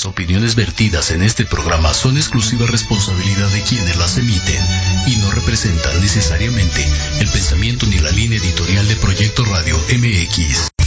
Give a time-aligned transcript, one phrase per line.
[0.00, 4.64] Las opiniones vertidas en este programa son exclusiva responsabilidad de quienes las emiten
[5.06, 6.82] y no representan necesariamente
[7.20, 10.79] el pensamiento ni la línea editorial de Proyecto Radio MX.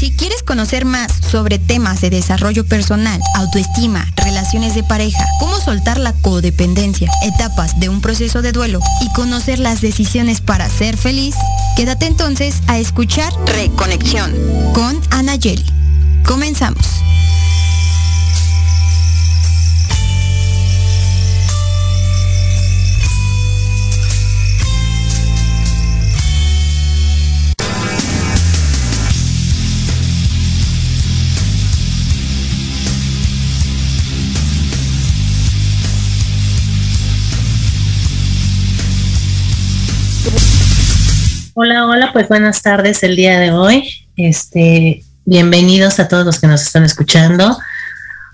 [0.00, 5.98] Si quieres conocer más sobre temas de desarrollo personal, autoestima, relaciones de pareja, cómo soltar
[5.98, 11.34] la codependencia, etapas de un proceso de duelo y conocer las decisiones para ser feliz,
[11.76, 14.32] quédate entonces a escuchar Reconexión
[14.72, 15.66] con Ana Yeli.
[16.24, 16.86] Comenzamos.
[41.62, 43.86] Hola, hola, pues buenas tardes el día de hoy.
[44.16, 47.58] Este, bienvenidos a todos los que nos están escuchando.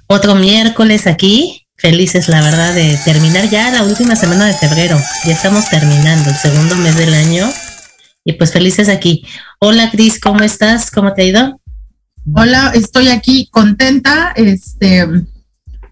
[0.06, 4.97] Otro miércoles aquí, felices la verdad de terminar ya la última semana de febrero.
[5.25, 7.48] Ya estamos terminando el segundo mes del año
[8.22, 9.26] y pues felices aquí.
[9.58, 10.93] Hola Cris, ¿cómo estás?
[10.93, 11.60] ¿Cómo te ha ido?
[12.32, 14.34] Hola, estoy aquí contenta.
[14.37, 15.00] Este,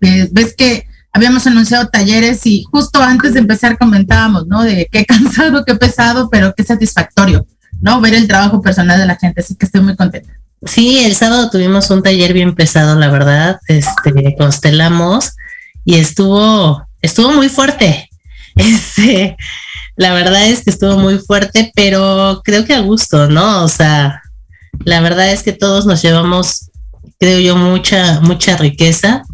[0.02, 4.64] eh, ves que habíamos anunciado talleres y justo antes de empezar comentábamos, ¿no?
[4.64, 7.46] De qué cansado, qué pesado, pero qué satisfactorio,
[7.80, 8.00] ¿no?
[8.00, 10.34] Ver el trabajo personal de la gente, así que estoy muy contenta.
[10.66, 15.36] Sí, el sábado tuvimos un taller bien pesado, la verdad, este, constelamos
[15.84, 18.10] y estuvo, estuvo muy fuerte.
[18.56, 19.36] Este,
[19.96, 23.64] la verdad es que estuvo muy fuerte, pero creo que a gusto, ¿no?
[23.64, 24.22] O sea,
[24.84, 26.70] la verdad es que todos nos llevamos,
[27.18, 29.24] creo yo, mucha, mucha riqueza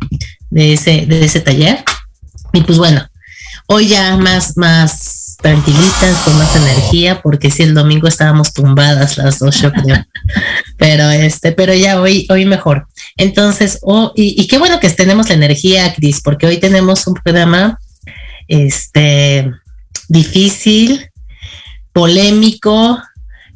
[0.51, 1.83] de ese, de ese taller.
[2.53, 3.07] Y pues bueno,
[3.67, 9.39] hoy ya más, más tranquilitas, con más energía, porque si el domingo estábamos tumbadas las
[9.39, 10.05] dos, yo creo.
[10.77, 12.87] pero este, pero ya hoy, hoy mejor.
[13.17, 17.79] Entonces, oh, y, qué bueno que tenemos la energía, Cris, porque hoy tenemos un programa
[18.49, 19.51] este
[20.09, 21.09] difícil,
[21.93, 23.01] polémico,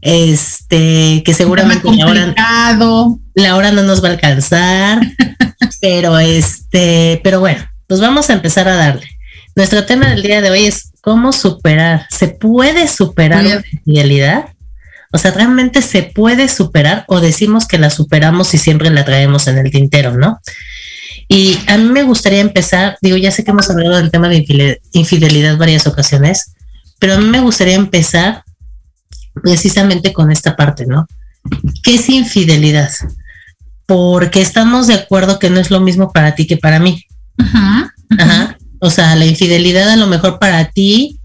[0.01, 2.35] este, que seguramente la hora,
[3.35, 5.01] la hora no nos va a alcanzar.
[5.81, 9.07] Pero este, pero bueno, pues vamos a empezar a darle.
[9.55, 12.07] Nuestro tema del día de hoy es cómo superar.
[12.11, 14.47] ¿Se puede superar la infidelidad?
[15.13, 19.47] O sea, ¿realmente se puede superar o decimos que la superamos y siempre la traemos
[19.47, 20.41] en el tintero, no?
[21.29, 24.81] Y a mí me gustaría empezar, digo, ya sé que hemos hablado del tema de
[24.93, 26.55] infidelidad varias ocasiones,
[26.99, 28.43] pero a mí me gustaría empezar
[29.43, 31.07] precisamente con esta parte, ¿no?
[31.83, 32.91] ¿Qué es infidelidad?
[33.87, 37.05] Porque estamos de acuerdo que no es lo mismo para ti que para mí.
[37.39, 41.21] Ajá, O sea, la infidelidad a lo mejor para ti,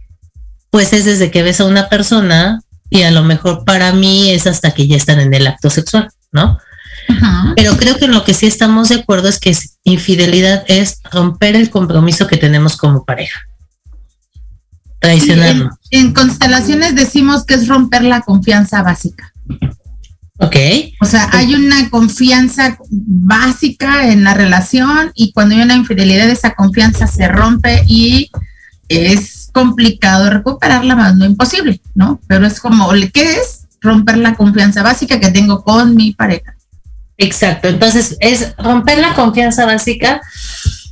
[0.70, 4.48] pues es desde que ves a una persona y a lo mejor para mí es
[4.48, 6.58] hasta que ya están en el acto sexual, ¿no?
[7.56, 11.56] Pero creo que en lo que sí estamos de acuerdo es que infidelidad es romper
[11.56, 13.42] el compromiso que tenemos como pareja.
[15.00, 15.70] Traicionarlo.
[15.92, 19.34] en constelaciones decimos que es romper la confianza básica.
[20.40, 20.56] Ok.
[21.02, 26.56] O sea, hay una confianza básica en la relación y cuando hay una infidelidad esa
[26.56, 28.32] confianza se rompe y
[28.88, 32.22] es complicado recuperarla, más no imposible, ¿no?
[32.28, 33.68] Pero es como, ¿qué es?
[33.82, 36.56] Romper la confianza básica que tengo con mi pareja.
[37.18, 40.22] Exacto, entonces es romper la confianza básica,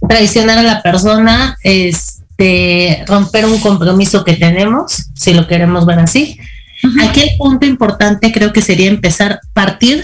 [0.09, 6.37] traicionar a la persona, este, romper un compromiso que tenemos, si lo queremos ver así,
[7.01, 10.03] Aquí el punto importante creo que sería empezar a partir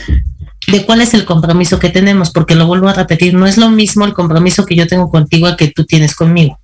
[0.68, 3.70] de cuál es el compromiso que tenemos, porque lo vuelvo a repetir, no es lo
[3.70, 6.60] mismo el compromiso que yo tengo contigo a que tú tienes conmigo.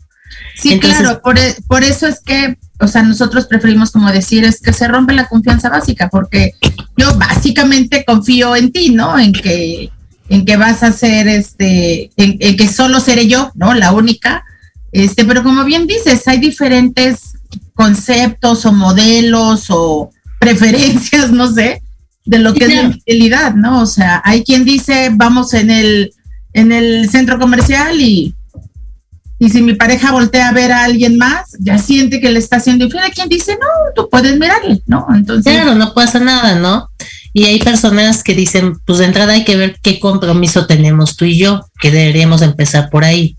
[0.56, 4.62] Sí, claro, por, e, por, eso es que, o sea, nosotros preferimos como decir, es
[4.62, 6.54] que se rompe la confianza básica, porque
[6.98, 9.18] yo básicamente confío en ti, ¿no?
[9.18, 9.90] En que,
[10.30, 13.74] en que vas a ser, este, en, en que solo seré yo, ¿no?
[13.74, 14.44] La única.
[14.92, 17.39] Este, pero como bien dices, hay diferentes
[17.80, 21.82] conceptos o modelos o preferencias, no sé,
[22.26, 23.82] de lo que es la infidelidad, ¿no?
[23.82, 26.12] O sea, hay quien dice, vamos en el,
[26.52, 28.36] en el centro comercial y,
[29.40, 32.58] y si mi pareja voltea a ver a alguien más, ya siente que le está
[32.58, 33.04] haciendo infiel.
[33.04, 35.08] Hay quien dice, no, tú puedes mirarle, ¿no?
[35.16, 35.54] Entonces.
[35.54, 36.90] Claro, no pasa nada, ¿no?
[37.32, 41.24] Y hay personas que dicen, pues de entrada hay que ver qué compromiso tenemos tú
[41.24, 43.38] y yo, que deberíamos empezar por ahí,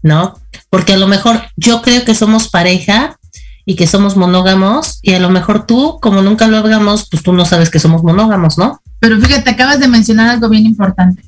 [0.00, 0.38] ¿no?
[0.68, 3.16] Porque a lo mejor yo creo que somos pareja
[3.64, 7.32] y que somos monógamos y a lo mejor tú, como nunca lo hablamos, pues tú
[7.32, 8.80] no sabes que somos monógamos, ¿no?
[8.98, 11.22] Pero fíjate, acabas de mencionar algo bien importante.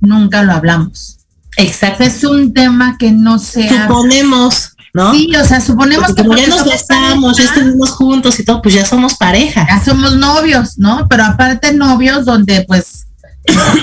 [0.00, 1.18] Nunca lo hablamos.
[1.56, 2.04] Exacto.
[2.04, 4.74] Es un tema que no se Suponemos.
[4.94, 5.12] ¿no?
[5.12, 8.74] Sí, o sea, suponemos que como ya nos besamos, ya estuvimos juntos y todo, pues
[8.74, 9.66] ya somos pareja.
[9.68, 11.06] Ya somos novios, ¿no?
[11.08, 13.06] Pero aparte novios donde pues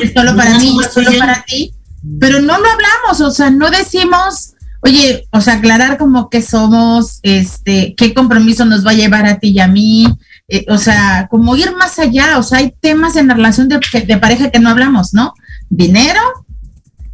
[0.01, 1.73] es solo para mí, solo para ti,
[2.19, 4.54] pero no lo hablamos, o sea, no decimos,
[4.85, 9.39] oye, o sea, aclarar como que somos, este, qué compromiso nos va a llevar a
[9.39, 10.05] ti y a mí,
[10.47, 13.79] eh, o sea, como ir más allá, o sea, hay temas en la relación de,
[14.19, 15.33] pareja que no hablamos, ¿no?
[15.69, 16.21] Dinero,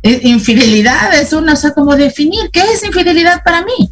[0.03, 3.89] eh, infidelidad es una, o sea, como definir qué es infidelidad para mí.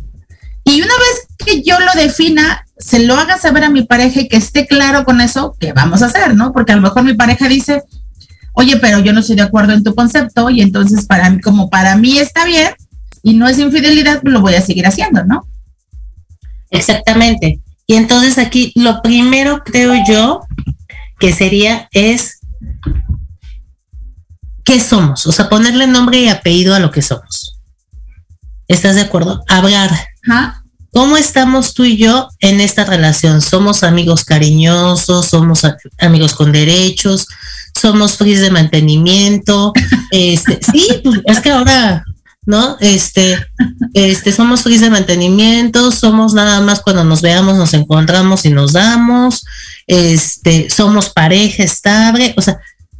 [0.65, 4.27] Y una vez que yo lo defina, se lo haga saber a mi pareja y
[4.27, 6.51] que esté claro con eso, ¿qué vamos a hacer, no?
[6.51, 7.83] Porque a lo mejor mi pareja dice,
[8.51, 11.69] oye, pero yo no estoy de acuerdo en tu concepto y entonces para mí, como
[11.69, 12.73] para mí está bien
[13.23, 15.47] y no es infidelidad, pues lo voy a seguir haciendo, ¿no?
[16.69, 17.61] Exactamente.
[17.87, 20.41] Y entonces aquí lo primero creo yo
[21.19, 22.39] que sería es
[24.63, 27.59] qué somos, o sea, ponerle nombre y apellido a lo que somos.
[28.67, 29.43] ¿Estás de acuerdo?
[29.47, 29.89] Hablar.
[30.91, 33.41] ¿Cómo estamos tú y yo en esta relación?
[33.41, 35.27] ¿Somos amigos cariñosos?
[35.27, 35.61] ¿Somos
[35.99, 37.27] amigos con derechos?
[37.79, 39.73] ¿Somos fris de mantenimiento?
[40.11, 42.03] Este, sí, pues, es que ahora,
[42.45, 42.77] ¿no?
[42.79, 43.37] Este,
[43.93, 48.73] este, somos fris de mantenimiento, somos nada más cuando nos veamos, nos encontramos y nos
[48.73, 49.45] damos,
[49.87, 52.59] este, somos pareja estable, o sea,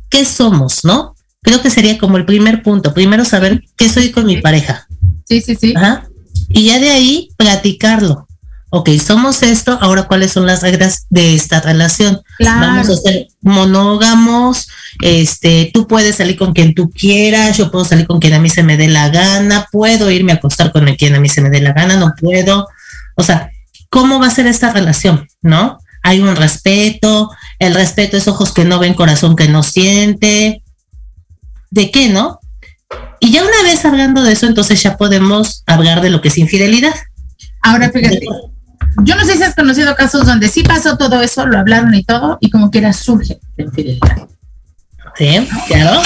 [0.09, 1.15] ¿qué somos, no?
[1.41, 2.93] Creo que sería como el primer punto.
[2.93, 4.87] Primero saber qué soy con mi pareja.
[5.25, 5.73] Sí, sí, sí.
[6.49, 8.27] Y ya de ahí platicarlo.
[8.71, 12.21] Ok, somos esto, ahora cuáles son las reglas de esta relación.
[12.39, 14.67] Vamos a ser monógamos,
[15.01, 18.49] este, tú puedes salir con quien tú quieras, yo puedo salir con quien a mí
[18.49, 21.49] se me dé la gana, puedo irme a acostar con quien a mí se me
[21.49, 22.67] dé la gana, no puedo.
[23.15, 23.49] O sea,
[23.89, 25.27] ¿cómo va a ser esta relación?
[25.41, 25.79] ¿No?
[26.03, 30.61] Hay un respeto, el respeto es ojos que no ven, corazón que no siente,
[31.71, 32.39] de qué, ¿no?
[33.19, 36.37] Y ya una vez hablando de eso, entonces ya podemos hablar de lo que es
[36.37, 36.93] infidelidad.
[37.61, 38.25] Ahora fíjate,
[39.03, 42.03] yo no sé si has conocido casos donde sí pasó todo eso, lo hablaron y
[42.03, 44.27] todo, y como que era surge la infidelidad.
[45.17, 46.01] Sí, claro.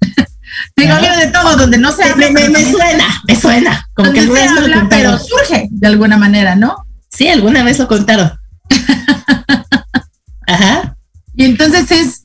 [0.76, 2.30] Digo, de todo, donde no se habla.
[2.30, 3.88] Me, suena, me suena.
[3.94, 6.86] Como que se habla, pero surge de alguna manera, ¿no?
[7.10, 8.32] Sí, alguna vez lo contaron.
[10.46, 10.96] Ajá.
[11.34, 12.24] Y entonces es,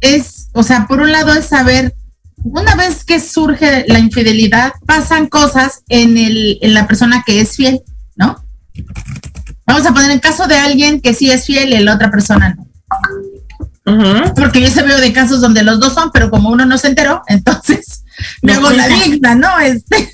[0.00, 1.94] es, o sea, por un lado es saber
[2.44, 7.56] una vez que surge la infidelidad, pasan cosas en, el, en la persona que es
[7.56, 7.80] fiel,
[8.16, 8.44] ¿no?
[9.66, 12.54] Vamos a poner en caso de alguien que sí es fiel y la otra persona
[12.54, 12.66] no.
[14.34, 16.88] Porque yo se veo de casos donde los dos son, pero como uno no se
[16.88, 18.04] enteró, entonces
[18.42, 19.58] me hago la digna, ¿no?
[19.60, 20.10] Este.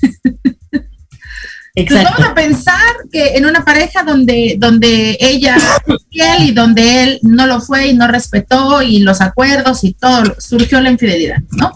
[1.73, 2.09] Exacto.
[2.11, 7.19] vamos a pensar que en una pareja donde, donde ella es fiel y donde él
[7.21, 11.71] no lo fue y no respetó y los acuerdos y todo, surgió la infidelidad, ¿no?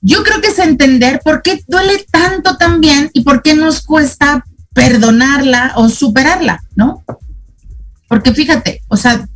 [0.00, 4.44] Yo creo que es entender por qué duele tanto también y por qué nos cuesta
[4.78, 7.02] perdonarla o superarla, ¿no?
[8.06, 9.26] Porque fíjate, o sea,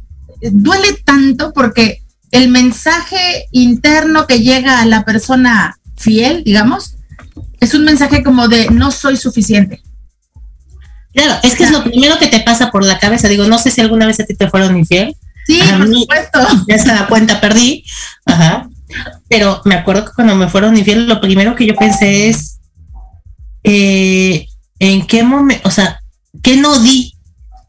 [0.41, 6.95] duele tanto porque el mensaje interno que llega a la persona fiel, digamos,
[7.59, 9.83] es un mensaje como de no soy suficiente.
[11.13, 13.27] Claro, es que es lo primero que te pasa por la cabeza.
[13.27, 15.17] Digo, no sé si alguna vez a ti te fueron infiel.
[15.45, 16.39] Sí, por supuesto.
[16.69, 17.85] Ya se da cuenta, perdí.
[18.25, 18.69] Ajá.
[19.29, 22.61] Pero me acuerdo que cuando me fueron infiel, lo primero que yo pensé es,
[23.65, 24.47] eh,
[24.83, 26.03] ¿en qué momento, o sea,
[26.43, 27.15] qué no di?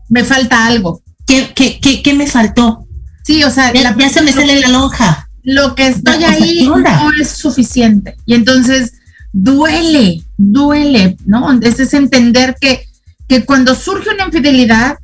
[0.10, 1.04] Me falta algo.
[1.28, 2.88] ¿Qué, qué, qué, qué me faltó?
[3.24, 5.30] Sí, o sea, ya, se me sale la lonja.
[5.44, 8.18] Lo que estoy ahí no es suficiente.
[8.26, 8.94] Y entonces
[9.32, 11.52] duele, duele, ¿no?
[11.62, 12.84] Es, es entender que,
[13.28, 14.98] que cuando surge una infidelidad,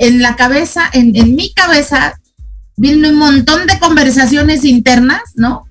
[0.00, 2.20] en la cabeza, en, en mi cabeza,
[2.76, 5.64] viene un montón de conversaciones internas, ¿no?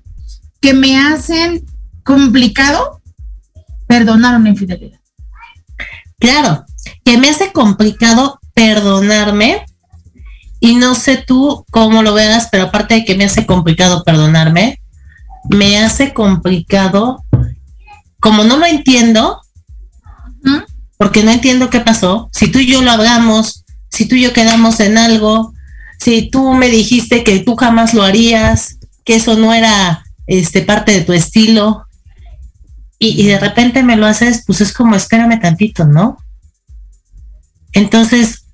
[0.60, 1.64] Que me hacen
[2.02, 3.00] complicado
[3.86, 5.01] perdonar una infidelidad.
[6.22, 6.64] Claro,
[7.04, 9.66] que me hace complicado perdonarme
[10.60, 14.80] y no sé tú cómo lo veas, pero aparte de que me hace complicado perdonarme,
[15.50, 17.24] me hace complicado,
[18.20, 19.40] como no lo entiendo,
[20.96, 24.32] porque no entiendo qué pasó, si tú y yo lo hablamos, si tú y yo
[24.32, 25.52] quedamos en algo,
[25.98, 30.92] si tú me dijiste que tú jamás lo harías, que eso no era este, parte
[30.92, 31.84] de tu estilo,
[33.04, 36.18] y, de repente me lo haces, pues es como, espérame tantito, ¿no?
[37.72, 38.44] Entonces,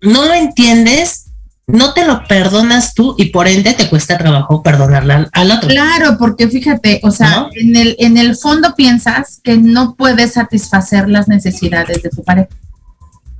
[0.00, 1.26] no lo entiendes,
[1.66, 5.68] no te lo perdonas tú y por ende te cuesta trabajo perdonarla al otro.
[5.68, 11.08] Claro, porque fíjate, o sea, en, el, en el fondo piensas que no puedes satisfacer
[11.08, 12.48] las necesidades de tu pareja.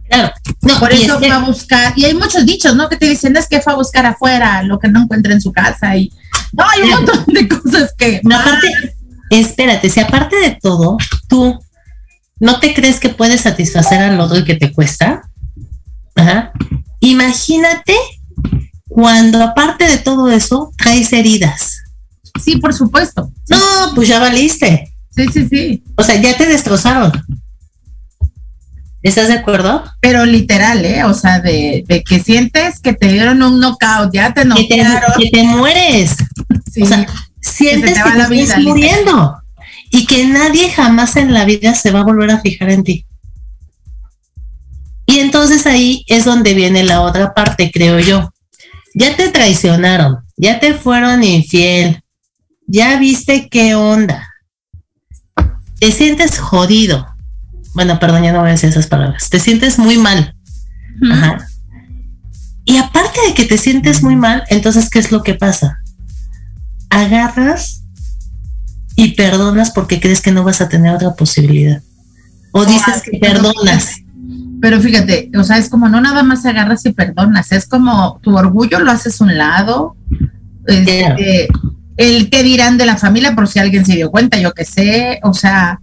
[0.08, 0.32] Claro.
[0.78, 2.88] Por eso fue a buscar, y hay muchos dichos, ¿no?
[2.88, 5.52] Que te dicen, es que fue a buscar afuera lo que no encuentra en su
[5.52, 6.12] casa y
[6.52, 8.20] no, hay un montón de cosas que...
[8.24, 8.96] aparte,
[9.38, 10.96] espérate, si aparte de todo,
[11.28, 11.58] tú
[12.40, 15.22] ¿no te crees que puedes satisfacer al otro y que te cuesta?
[16.16, 16.52] Ajá.
[17.00, 17.94] Imagínate
[18.88, 21.78] cuando aparte de todo eso traes heridas.
[22.42, 23.30] Sí, por supuesto.
[23.48, 23.58] No,
[23.94, 24.92] pues ya valiste.
[25.14, 25.84] Sí, sí, sí.
[25.96, 27.12] O sea, ya te destrozaron.
[29.02, 29.84] ¿Estás de acuerdo?
[30.00, 31.04] Pero literal, ¿eh?
[31.04, 34.42] O sea, de, que sientes que te dieron un knockout, ya te.
[34.42, 34.86] Que te,
[35.18, 36.16] que te mueres.
[36.82, 37.06] O sea,
[37.40, 39.36] sientes que te, estás muriendo.
[39.90, 43.06] Y que nadie jamás en la vida se va a volver a fijar en ti.
[45.06, 48.32] Y entonces ahí es donde viene la otra parte, creo yo.
[48.94, 52.00] Ya te traicionaron, ya te fueron infiel,
[52.66, 54.28] ya viste qué onda.
[55.80, 57.10] Te sientes jodido,
[57.74, 59.30] bueno, perdón, ya no voy a decir esas palabras.
[59.30, 60.34] Te sientes muy mal.
[61.10, 61.38] Ajá.
[62.64, 65.78] Y aparte de que te sientes muy mal, entonces, ¿qué es lo que pasa?
[66.90, 67.84] Agarras
[68.96, 71.82] y perdonas porque crees que no vas a tener otra posibilidad.
[72.52, 74.00] O dices que perdonas.
[74.60, 78.36] Pero fíjate, o sea, es como no nada más agarras y perdonas, es como tu
[78.36, 79.96] orgullo lo haces un lado,
[80.66, 81.48] este,
[81.96, 85.20] el que dirán de la familia por si alguien se dio cuenta, yo qué sé,
[85.22, 85.80] o sea,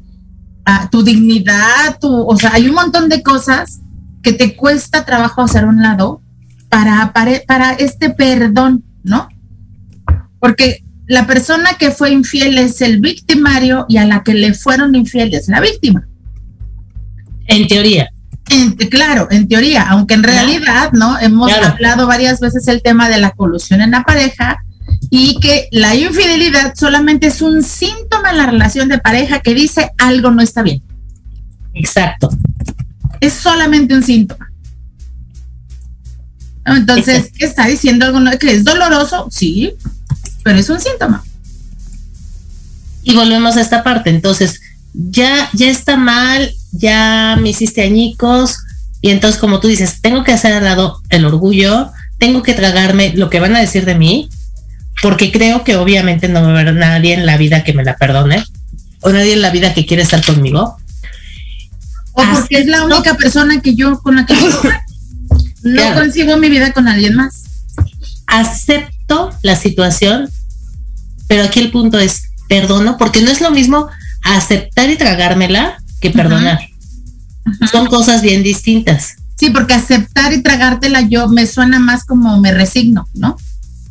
[0.92, 3.80] tu dignidad, tu, o sea, hay un montón de cosas
[4.22, 6.22] que te cuesta trabajo hacer un lado
[6.70, 9.28] para, para, para este perdón, ¿no?
[10.40, 14.94] Porque la persona que fue infiel es el victimario y a la que le fueron
[14.94, 16.06] infieles la víctima.
[17.48, 18.10] En teoría.
[18.92, 21.18] claro, en teoría, aunque en realidad, ¿no?
[21.20, 24.60] Hemos hablado varias veces el tema de la colusión en la pareja
[25.10, 29.92] y que la infidelidad solamente es un síntoma en la relación de pareja que dice
[29.98, 30.84] algo no está bien.
[31.74, 32.30] Exacto.
[33.22, 34.52] Es solamente un síntoma.
[36.66, 39.30] Entonces, ¿qué está diciendo algo que es doloroso?
[39.32, 39.74] Sí,
[40.48, 41.26] pero es un síntoma.
[43.04, 44.10] Y volvemos a esta parte.
[44.10, 44.62] Entonces,
[44.94, 48.56] ya, ya está mal, ya me hiciste añicos,
[49.02, 53.12] y entonces, como tú dices, tengo que hacer al lado el orgullo, tengo que tragarme
[53.14, 54.30] lo que van a decir de mí,
[55.02, 57.98] porque creo que obviamente no va a haber nadie en la vida que me la
[57.98, 58.46] perdone,
[59.02, 60.78] o nadie en la vida que quiera estar conmigo.
[62.14, 64.34] O porque es la única persona que yo con la que
[65.64, 67.44] no consigo mi vida con alguien más.
[68.28, 70.30] Acepto la situación,
[71.28, 73.88] pero aquí el punto es perdono, porque no es lo mismo
[74.24, 76.60] aceptar y tragármela que perdonar.
[77.72, 79.16] Son cosas bien distintas.
[79.36, 83.38] Sí, porque aceptar y tragártela yo me suena más como me resigno, ¿no?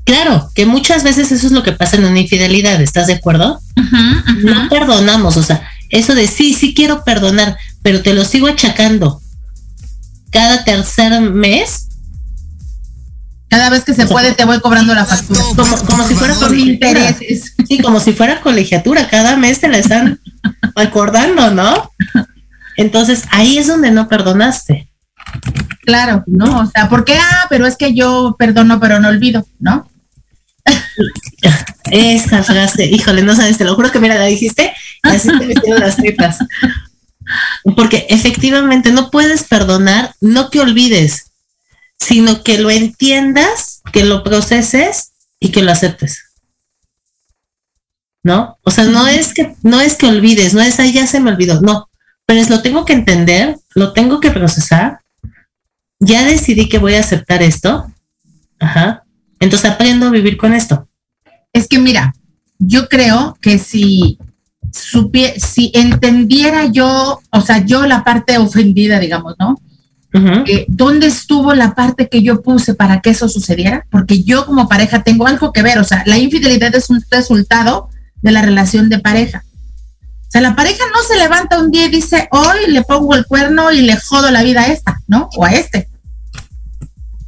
[0.04, 3.60] Claro, que muchas veces eso es lo que pasa en una infidelidad, ¿estás de acuerdo?
[4.44, 9.20] No perdonamos, o sea, eso de sí, sí quiero perdonar, pero te lo sigo achacando
[10.30, 11.85] cada tercer mes.
[13.66, 15.40] Cada vez que se puede te voy cobrando la factura.
[15.88, 17.52] Como, si fuera con intereses.
[17.66, 20.20] Sí, como si fuera colegiatura, cada mes te la están
[20.76, 21.90] acordando, ¿no?
[22.76, 24.88] Entonces ahí es donde no perdonaste.
[25.84, 26.60] Claro, ¿no?
[26.60, 27.18] O sea, ¿por qué?
[27.18, 29.90] Ah, pero es que yo perdono, pero no olvido, ¿no?
[31.90, 35.44] Esa frase, híjole, no sabes, te lo juro que mira, la dijiste y así te
[35.44, 36.38] metieron las tripas.
[37.74, 41.32] Porque efectivamente no puedes perdonar, no que olvides,
[41.98, 46.22] sino que lo entiendas, que lo proceses y que lo aceptes.
[48.22, 48.58] ¿No?
[48.62, 51.30] O sea, no es que, no es que olvides, no es ahí ya se me
[51.30, 51.88] olvidó, no,
[52.26, 55.00] pero es lo tengo que entender, lo tengo que procesar.
[56.00, 57.86] Ya decidí que voy a aceptar esto.
[58.58, 59.04] Ajá.
[59.38, 60.88] Entonces aprendo a vivir con esto.
[61.52, 62.14] Es que mira,
[62.58, 64.18] yo creo que si
[65.38, 69.58] si entendiera yo, o sea, yo la parte ofendida, digamos, ¿no?
[70.46, 73.86] Eh, ¿Dónde estuvo la parte que yo puse para que eso sucediera?
[73.90, 77.90] Porque yo como pareja tengo algo que ver, o sea, la infidelidad es un resultado
[78.22, 79.44] de la relación de pareja.
[80.28, 83.26] O sea, la pareja no se levanta un día y dice, hoy le pongo el
[83.26, 85.28] cuerno y le jodo la vida a esta, ¿no?
[85.36, 85.88] O a este.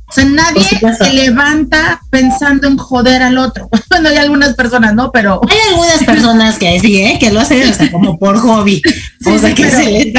[0.08, 3.68] O sea, nadie se levanta pensando en joder al otro.
[3.90, 5.10] Bueno, hay algunas personas, ¿no?
[5.10, 5.40] Pero.
[5.48, 7.16] Hay algunas personas que sí, ¿eh?
[7.18, 8.80] Que lo hacen como por hobby.
[9.26, 10.12] o sea, que pero, se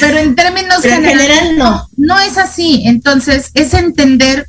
[0.00, 1.88] Pero en términos generales, no.
[1.96, 2.82] no es así.
[2.86, 4.46] Entonces, es entender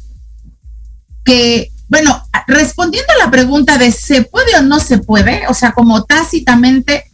[1.24, 5.48] que, bueno, respondiendo a la pregunta de ¿se puede o no se puede?
[5.48, 7.06] O sea, como tácitamente,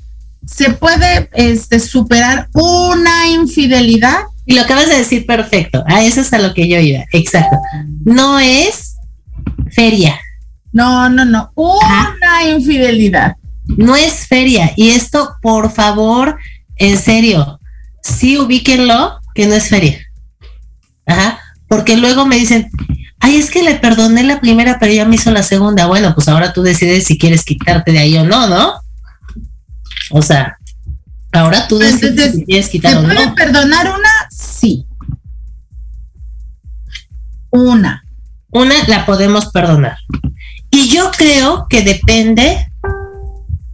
[0.46, 4.20] ¿se puede este, superar una infidelidad?
[4.46, 5.84] Y lo acabas de decir perfecto.
[5.88, 7.03] A eso es a lo que yo iba.
[7.12, 7.58] Exacto.
[8.03, 8.96] No es
[9.72, 10.20] feria.
[10.72, 11.51] No, no, no.
[11.56, 13.36] Una infidelidad.
[13.65, 14.72] No es feria.
[14.75, 16.38] Y esto, por favor,
[16.75, 17.60] en serio,
[18.03, 20.00] sí ubíquenlo que no es feria.
[21.05, 21.39] Ajá.
[21.67, 22.69] Porque luego me dicen,
[23.19, 25.88] ay, es que le perdoné la primera, pero ya me hizo la segunda.
[25.88, 28.73] Bueno, pues ahora tú decides si quieres quitarte de ahí o no, ¿no?
[30.12, 30.58] O sea,
[31.34, 33.34] Ahora tú decides si quieres quitar o no.
[33.34, 34.10] perdonar una?
[34.30, 34.86] Sí.
[37.49, 38.04] Una.
[38.51, 39.97] Una la podemos perdonar.
[40.69, 42.71] Y yo creo que depende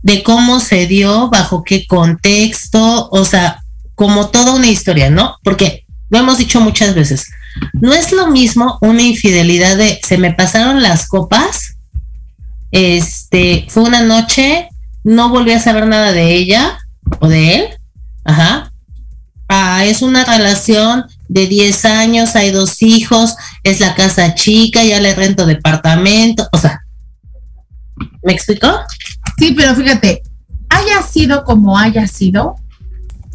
[0.02, 3.59] de cómo se dio, bajo qué contexto, o sea,
[4.00, 5.36] como toda una historia, ¿no?
[5.44, 7.30] Porque lo hemos dicho muchas veces,
[7.74, 11.76] no es lo mismo una infidelidad de se me pasaron las copas,
[12.72, 14.70] este, fue una noche,
[15.04, 16.80] no volví a saber nada de ella
[17.20, 17.68] o de él,
[18.24, 18.72] ajá.
[19.50, 23.36] Ah, es una relación de 10 años, hay dos hijos,
[23.66, 26.86] es la casa chica, ya le rento departamento, o sea,
[28.24, 28.80] ¿me explicó?
[29.38, 30.24] Sí, pero fíjate,
[30.70, 32.56] haya sido como haya sido,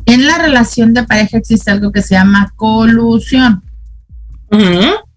[0.07, 3.63] en la relación de pareja existe algo que se llama colusión.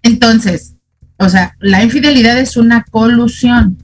[0.02, 0.74] Entonces,
[1.18, 3.78] o sea, la infidelidad es una colusión.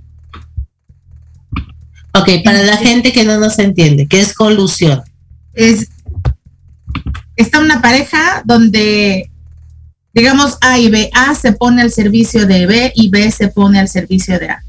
[2.16, 5.02] Ok, para la gente que no nos entiende, ¿qué es colusión?
[5.54, 5.90] Es,
[7.36, 9.32] está una pareja donde,
[10.14, 13.80] digamos, A y B, A se pone al servicio de B y B se pone
[13.80, 14.64] al servicio de A.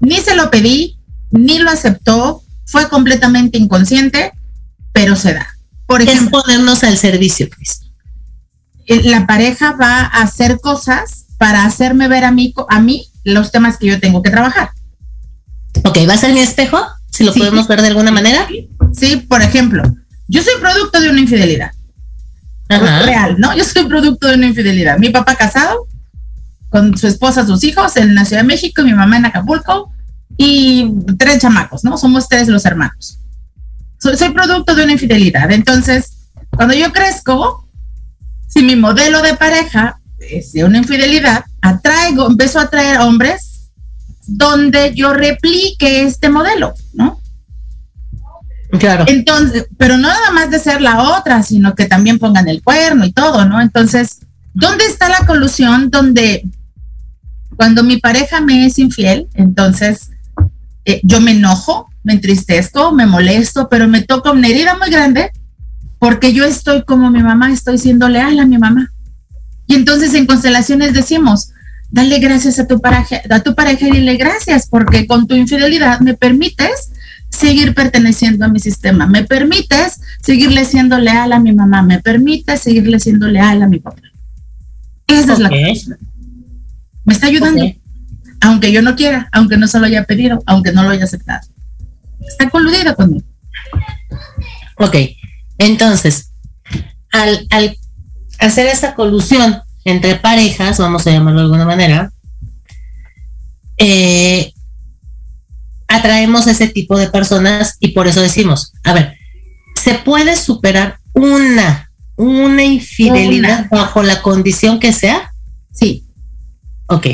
[0.00, 0.98] Ni se lo pedí,
[1.32, 4.32] ni lo aceptó, fue completamente inconsciente,
[4.92, 5.57] pero se da.
[5.88, 7.80] Por ejemplo, es ponernos al servicio, Cris.
[9.04, 13.78] La pareja va a hacer cosas para hacerme ver a mí, a mí los temas
[13.78, 14.70] que yo tengo que trabajar.
[15.84, 16.78] Ok, ¿va a ser mi espejo?
[17.10, 18.46] Si lo podemos ver de alguna manera.
[18.92, 19.82] Sí, por ejemplo,
[20.26, 21.72] yo soy producto de una infidelidad.
[22.68, 23.56] Real, ¿no?
[23.56, 24.98] Yo soy producto de una infidelidad.
[24.98, 25.88] Mi papá casado,
[26.68, 29.90] con su esposa, sus hijos, en la Ciudad de México, mi mamá en Acapulco,
[30.36, 31.96] y tres chamacos, ¿no?
[31.96, 33.20] Somos tres los hermanos.
[33.98, 35.50] Soy, producto de una infidelidad.
[35.50, 37.68] Entonces, cuando yo crezco,
[38.48, 43.70] si mi modelo de pareja es de una infidelidad, atraigo, empiezo a atraer hombres
[44.26, 47.20] donde yo replique este modelo, ¿no?
[48.78, 49.04] Claro.
[49.08, 53.06] Entonces, pero no nada más de ser la otra, sino que también pongan el cuerno
[53.06, 53.60] y todo, ¿no?
[53.60, 54.18] Entonces,
[54.52, 56.44] ¿dónde está la colusión donde
[57.58, 60.10] cuando mi pareja me es infiel, entonces
[60.84, 65.30] eh, yo me enojo, me entristezco, me molesto, pero me toca una herida muy grande
[65.98, 68.92] porque yo estoy como mi mamá, estoy siendo leal a mi mamá.
[69.66, 71.50] Y entonces en constelaciones decimos,
[71.90, 76.00] dale gracias a tu pareja, a tu pareja y dile gracias porque con tu infidelidad
[76.00, 76.92] me permites
[77.30, 82.60] seguir perteneciendo a mi sistema, me permites seguirle siendo leal a mi mamá, me permites
[82.60, 84.02] seguirle siendo leal a mi papá.
[85.06, 85.96] Esa es la cosa.
[87.04, 87.64] Me está ayudando
[88.40, 91.46] aunque yo no quiera, aunque no se lo haya pedido, aunque no lo haya aceptado.
[92.26, 93.26] Está coludido conmigo.
[94.76, 94.96] Ok,
[95.58, 96.32] entonces,
[97.12, 97.46] al,
[98.38, 102.12] hacer esa colusión entre parejas, vamos a llamarlo de alguna manera,
[103.78, 104.52] eh,
[105.88, 109.16] atraemos ese tipo de personas y por eso decimos, a ver,
[109.76, 115.32] ¿se puede superar una, una infidelidad bajo la condición que sea?
[115.72, 116.06] Sí.
[116.86, 117.06] Ok.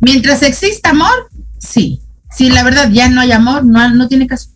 [0.00, 2.02] Mientras exista amor, sí.
[2.30, 4.48] Si la verdad ya no hay amor, no, no tiene caso.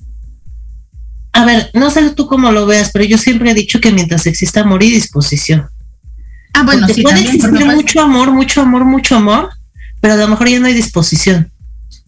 [1.33, 4.27] A ver, no sé tú cómo lo veas, pero yo siempre he dicho que mientras
[4.27, 5.69] exista amor y disposición.
[6.53, 7.03] Ah, bueno, sí.
[7.03, 9.49] Puede existir mucho amor, mucho amor, mucho amor,
[10.01, 11.51] pero a lo mejor ya no hay disposición.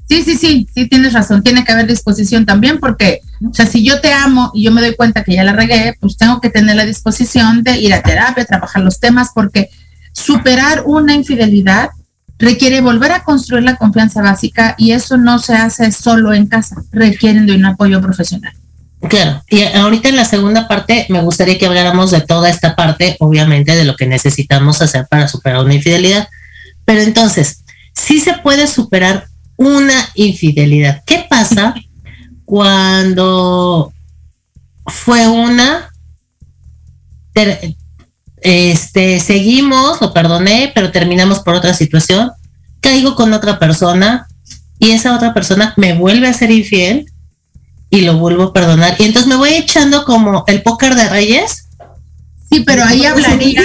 [0.06, 1.42] Sí, sí, sí, sí, tienes razón.
[1.42, 4.82] Tiene que haber disposición también, porque, o sea, si yo te amo y yo me
[4.82, 8.02] doy cuenta que ya la regué, pues tengo que tener la disposición de ir a
[8.02, 9.70] terapia, trabajar los temas, porque
[10.12, 11.88] superar una infidelidad
[12.38, 16.76] requiere volver a construir la confianza básica y eso no se hace solo en casa,
[16.92, 18.52] requieren de un apoyo profesional.
[19.08, 23.16] Claro, y ahorita en la segunda parte me gustaría que habláramos de toda esta parte,
[23.20, 26.28] obviamente, de lo que necesitamos hacer para superar una infidelidad.
[26.84, 31.02] Pero entonces, sí se puede superar una infidelidad.
[31.04, 31.74] ¿Qué pasa
[32.44, 33.92] cuando
[34.86, 35.90] fue una,
[38.44, 42.30] este, seguimos, lo perdoné, pero terminamos por otra situación,
[42.80, 44.28] caigo con otra persona
[44.78, 47.06] y esa otra persona me vuelve a ser infiel
[47.88, 48.96] y lo vuelvo a perdonar.
[48.98, 51.68] Y entonces me voy echando como el póker de reyes.
[52.50, 53.62] Sí, pero ahí hablaría,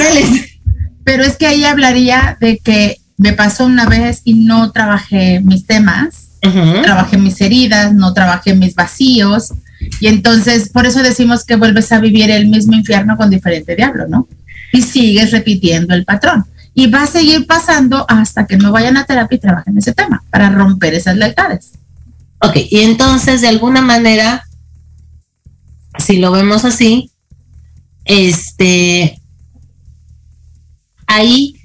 [1.03, 5.65] pero es que ahí hablaría de que me pasó una vez y no trabajé mis
[5.65, 9.51] temas, trabajé mis heridas, no trabajé mis vacíos.
[9.99, 14.07] Y entonces, por eso decimos que vuelves a vivir el mismo infierno con diferente diablo,
[14.07, 14.25] ¿no?
[14.71, 16.45] Y sigues repitiendo el patrón.
[16.73, 20.23] Y va a seguir pasando hasta que no vayan a terapia y trabajen ese tema
[20.29, 21.71] para romper esas lealtades.
[22.41, 24.45] Ok, y entonces de alguna manera,
[25.97, 27.11] si lo vemos así,
[28.05, 29.19] este,
[31.05, 31.55] ahí,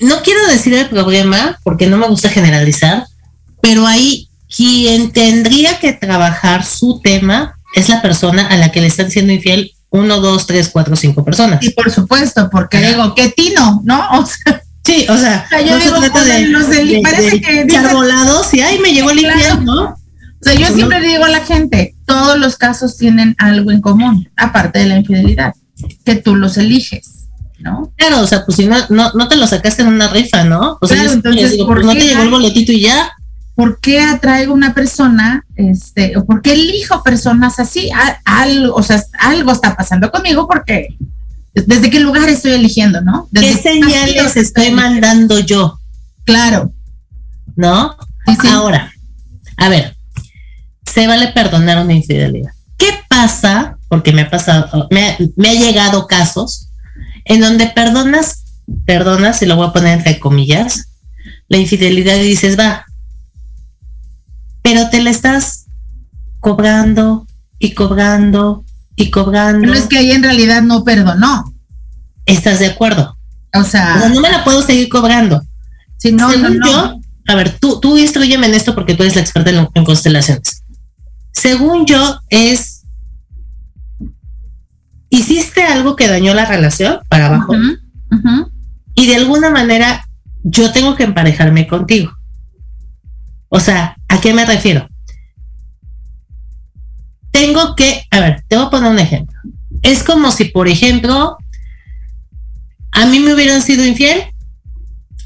[0.00, 3.06] no quiero decir el problema, porque no me gusta generalizar,
[3.60, 8.86] pero ahí quien tendría que trabajar su tema es la persona a la que le
[8.86, 11.62] están siendo infiel uno, dos, tres, cuatro, cinco personas.
[11.62, 14.08] Y por supuesto, porque digo, qué tino, ¿no?
[14.18, 17.66] O sea, sí, o sea, yo no digo, se trata de, los del, parece que
[17.92, 19.84] volados y ay, me llegó el infiel, ¿no?
[20.40, 23.80] O sea, yo pues siempre digo a la gente, todos los casos tienen algo en
[23.80, 25.54] común, aparte de la infidelidad,
[26.04, 27.14] que tú los eliges.
[27.60, 27.92] ¿No?
[27.96, 30.78] Claro, o sea, pues si no, no, no te lo sacaste en una rifa, ¿no?
[30.80, 33.10] O sea, entonces, digo, pues no te llegó el boletito y ya.
[33.58, 37.90] ¿Por qué atraigo una persona, este, o por qué elijo personas así?
[38.24, 40.96] algo, o sea, algo está pasando conmigo porque
[41.52, 43.28] desde qué lugar estoy eligiendo, ¿no?
[43.34, 45.76] ¿Qué señales estoy mandando yo?
[46.22, 46.72] Claro.
[47.56, 47.96] ¿No?
[48.48, 48.92] Ahora,
[49.56, 49.96] a ver,
[50.86, 52.52] se vale perdonar una infidelidad.
[52.76, 53.76] ¿Qué pasa?
[53.88, 56.68] Porque me ha pasado, me, me ha llegado casos
[57.24, 58.44] en donde perdonas,
[58.86, 60.92] perdonas, y lo voy a poner entre comillas,
[61.48, 62.84] la infidelidad y dices, va,
[64.68, 65.64] pero te la estás
[66.40, 67.26] cobrando
[67.58, 69.66] y cobrando y cobrando.
[69.66, 71.54] No es que ahí en realidad no perdonó.
[72.26, 73.16] ¿Estás de acuerdo?
[73.54, 75.42] O sea, no me la puedo seguir cobrando.
[75.96, 79.22] Si no, Según yo, a ver, tú, tú instruyeme en esto porque tú eres la
[79.22, 80.62] experta en, constelaciones.
[81.32, 82.82] Según yo, es
[85.08, 87.54] hiciste algo que dañó la relación para abajo
[88.94, 90.06] y de alguna manera
[90.42, 92.17] yo tengo que emparejarme contigo.
[93.48, 94.88] O sea, ¿a qué me refiero?
[97.30, 99.38] Tengo que, a ver, te voy a poner un ejemplo.
[99.82, 101.36] Es como si, por ejemplo,
[102.92, 104.24] a mí me hubieran sido infiel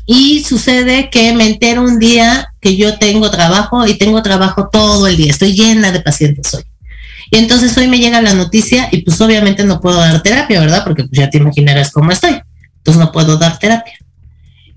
[0.05, 5.07] y sucede que me entero un día que yo tengo trabajo y tengo trabajo todo
[5.07, 6.65] el día, estoy llena de pacientes hoy.
[7.31, 10.85] Y entonces hoy me llega la noticia y pues obviamente no puedo dar terapia, ¿verdad?
[10.85, 12.39] Porque pues ya te imaginarás cómo estoy.
[12.77, 13.95] Entonces no puedo dar terapia.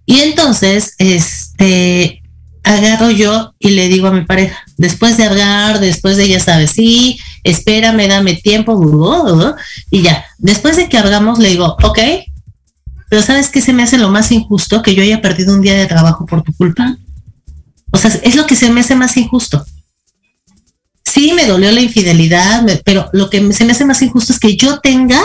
[0.05, 2.21] Y entonces, este,
[2.65, 6.71] agarro yo y le digo a mi pareja, después de hablar, después de, ya sabes,
[6.71, 9.56] sí, espérame, dame tiempo,
[9.91, 11.99] y ya, después de que hablamos, le digo, ok,
[13.10, 14.82] pero ¿sabes qué se me hace lo más injusto?
[14.82, 16.97] Que yo haya perdido un día de trabajo por tu culpa.
[17.91, 19.63] O sea, es lo que se me hace más injusto.
[21.06, 24.58] Sí, me dolió la infidelidad, pero lo que se me hace más injusto es que
[24.58, 25.21] yo tenga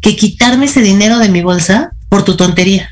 [0.00, 2.88] que quitarme ese dinero de mi bolsa por tu tontería.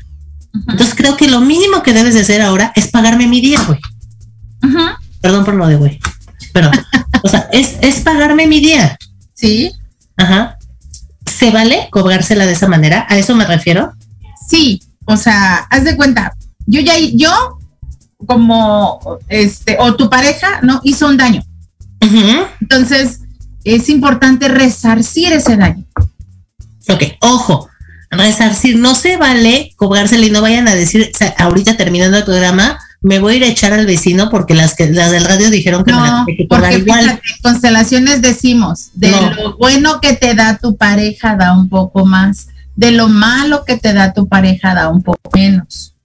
[0.67, 3.79] Entonces creo que lo mínimo que debes de hacer ahora es pagarme mi día, güey.
[5.21, 5.99] Perdón por lo de güey.
[6.53, 6.71] Pero,
[7.23, 8.97] o sea, es, es pagarme mi día.
[9.33, 9.71] Sí.
[10.17, 10.57] Ajá.
[11.25, 13.05] ¿Se vale cobrársela de esa manera?
[13.09, 13.93] ¿A eso me refiero?
[14.49, 17.59] Sí, o sea, haz de cuenta, yo ya, yo
[18.25, 20.81] como, este, o tu pareja, ¿no?
[20.83, 21.43] Hizo un daño.
[22.61, 23.21] Entonces,
[23.63, 25.85] es importante resarcir ese daño.
[26.89, 27.68] Ok, ojo,
[28.11, 28.77] resarcir.
[28.77, 33.33] No se vale cobrársela y no vayan a decir, ahorita terminando el programa, me voy
[33.33, 35.99] a ir a echar al vecino porque las que las del radio dijeron que me
[35.99, 37.21] la que cobrar igual.
[37.41, 42.91] constelaciones decimos, de lo bueno que te da tu pareja da un poco más, de
[42.91, 45.95] lo malo que te da tu pareja da un poco menos.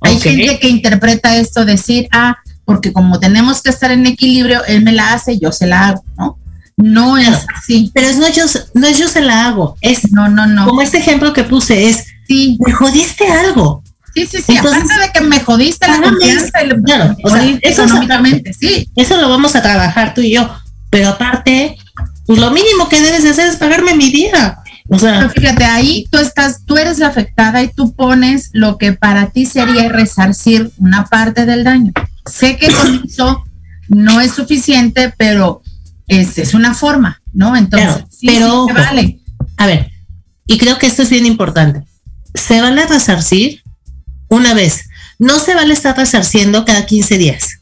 [0.00, 4.82] Hay gente que interpreta esto decir, ah, porque como tenemos que estar en equilibrio, él
[4.82, 6.38] me la hace, yo se la hago, ¿no?
[6.82, 7.90] No es así.
[7.94, 10.66] Pero es no yo, no es yo se la hago, es no, no, no.
[10.66, 12.58] Como este ejemplo que puse es, sí.
[12.64, 13.82] me jodiste algo.
[14.14, 16.50] Sí, sí, sí, aparte de que me jodiste la confianza,
[16.84, 18.88] claro, o sea, eso económicamente, sí.
[18.96, 20.50] Eso lo vamos a trabajar tú y yo,
[20.90, 21.76] pero aparte,
[22.26, 24.58] pues lo mínimo que debes hacer es pagarme mi día.
[24.88, 28.76] O sea, pero fíjate, ahí tú estás, tú eres la afectada y tú pones lo
[28.76, 31.92] que para ti sería resarcir una parte del daño.
[32.26, 33.44] Sé que con eso
[33.88, 35.62] no es suficiente, pero
[36.10, 37.56] es, una forma, ¿no?
[37.56, 39.20] Entonces, pero vale.
[39.56, 39.90] A ver,
[40.46, 41.84] y creo que esto es bien importante.
[42.34, 43.62] Se vale resarcir
[44.28, 44.88] una vez.
[45.18, 47.60] No se vale estar resarciendo cada 15 días.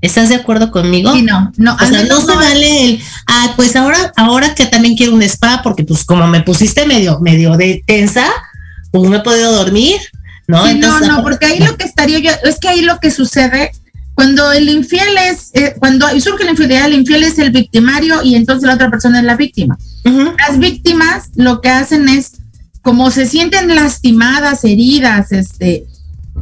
[0.00, 1.12] ¿Estás de acuerdo conmigo?
[1.12, 1.74] Sí, no, no.
[1.74, 5.60] O sea, no, se vale el, ah, pues ahora, ahora que también quiero un spa,
[5.62, 8.26] porque pues como me pusiste medio, medio de tensa,
[8.92, 9.96] pues no he podido dormir,
[10.46, 10.72] ¿no?
[10.74, 13.72] no, no, porque ahí lo que estaría yo, es que ahí lo que sucede
[14.18, 18.34] cuando el infiel es, eh, cuando surge la infidelidad, el infiel es el victimario y
[18.34, 19.78] entonces la otra persona es la víctima.
[20.04, 22.32] Las víctimas lo que hacen es,
[22.82, 25.84] como se sienten lastimadas, heridas, este,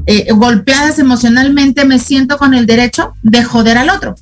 [0.07, 4.15] eh, golpeadas emocionalmente, me siento con el derecho de joder al otro.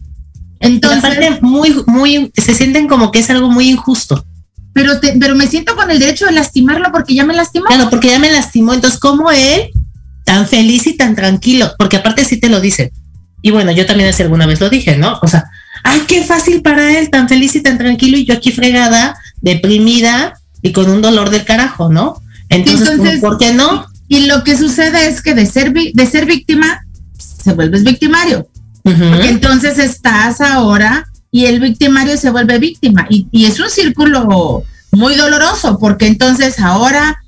[0.58, 4.26] Entonces, muy, muy, se sienten como que es algo muy injusto.
[4.72, 7.66] Pero, pero me siento con el derecho de lastimarlo porque ya me lastimó.
[7.66, 8.74] Claro, porque ya me lastimó.
[8.74, 9.70] Entonces, ¿cómo él,
[10.24, 11.70] tan feliz y tan tranquilo?
[11.78, 12.90] Porque aparte sí te lo dice
[13.44, 15.18] y bueno, yo también hace alguna vez lo dije, ¿no?
[15.20, 15.44] O sea,
[15.82, 20.40] ay, qué fácil para él, tan feliz y tan tranquilo, y yo aquí fregada, deprimida
[20.62, 22.22] y con un dolor del carajo, ¿no?
[22.48, 23.86] Entonces, ¿por qué no?
[24.08, 26.86] Y, lo que sucede es que de ser, de ser víctima,
[27.18, 28.48] se vuelves victimario.
[28.82, 33.06] Porque entonces estás ahora y el victimario se vuelve víctima.
[33.10, 37.22] Y, y es un círculo muy doloroso porque entonces ahora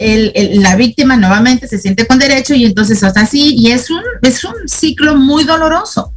[0.00, 4.44] la víctima nuevamente se siente con derecho y entonces hasta así, y es un, es
[4.44, 6.14] un ciclo muy doloroso.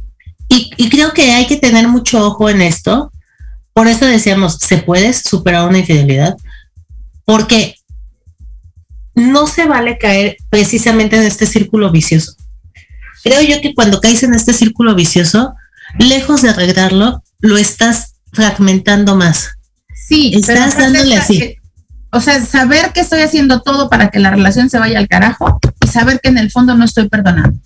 [0.48, 3.12] Y, y, creo que hay que tener mucho ojo en esto.
[3.72, 6.36] Por eso decíamos, ¿se puede superar una infidelidad?
[7.24, 7.76] Porque
[9.14, 12.34] no se vale caer precisamente en este círculo vicioso.
[13.22, 15.54] Creo yo que cuando caes en este círculo vicioso,
[15.98, 19.50] lejos de arreglarlo, lo estás fragmentando más.
[19.94, 21.58] Sí, estás dándole así
[22.14, 25.58] o sea, saber que estoy haciendo todo para que la relación se vaya al carajo
[25.84, 27.58] y saber que en el fondo no estoy perdonando.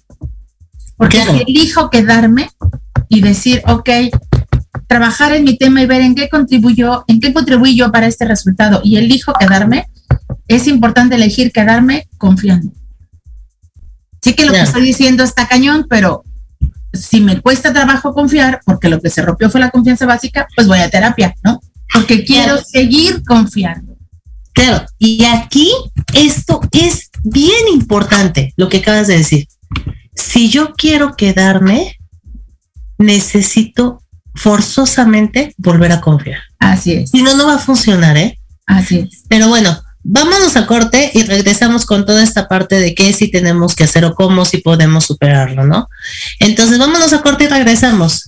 [0.96, 2.50] Porque si elijo quedarme
[3.10, 3.90] y decir, ok,
[4.86, 8.80] trabajar en mi tema y ver en qué contribuyó, en qué contribuyo para este resultado
[8.82, 9.86] y elijo quedarme,
[10.48, 12.72] es importante elegir quedarme confiando.
[14.22, 16.24] Sí que lo que estoy diciendo está cañón, pero
[16.94, 20.66] si me cuesta trabajo confiar, porque lo que se rompió fue la confianza básica, pues
[20.66, 21.60] voy a terapia, ¿no?
[21.92, 23.87] Porque quiero seguir confiando.
[24.58, 25.70] Claro, y aquí
[26.14, 29.46] esto es bien importante, lo que acabas de decir.
[30.16, 31.96] Si yo quiero quedarme,
[32.98, 34.02] necesito
[34.34, 36.40] forzosamente volver a confiar.
[36.58, 37.10] Así es.
[37.10, 38.36] Si no, no va a funcionar, ¿eh?
[38.66, 39.22] Así es.
[39.28, 43.76] Pero bueno, vámonos a corte y regresamos con toda esta parte de qué sí tenemos
[43.76, 45.88] que hacer o cómo si podemos superarlo, ¿no?
[46.40, 48.27] Entonces, vámonos a corte y regresamos.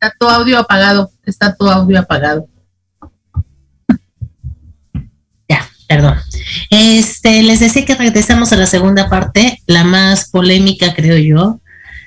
[0.00, 2.46] Está tu audio apagado, está tu audio apagado.
[5.48, 6.18] Ya, perdón.
[6.70, 11.60] Este, les decía que regresamos a la segunda parte, la más polémica, creo yo,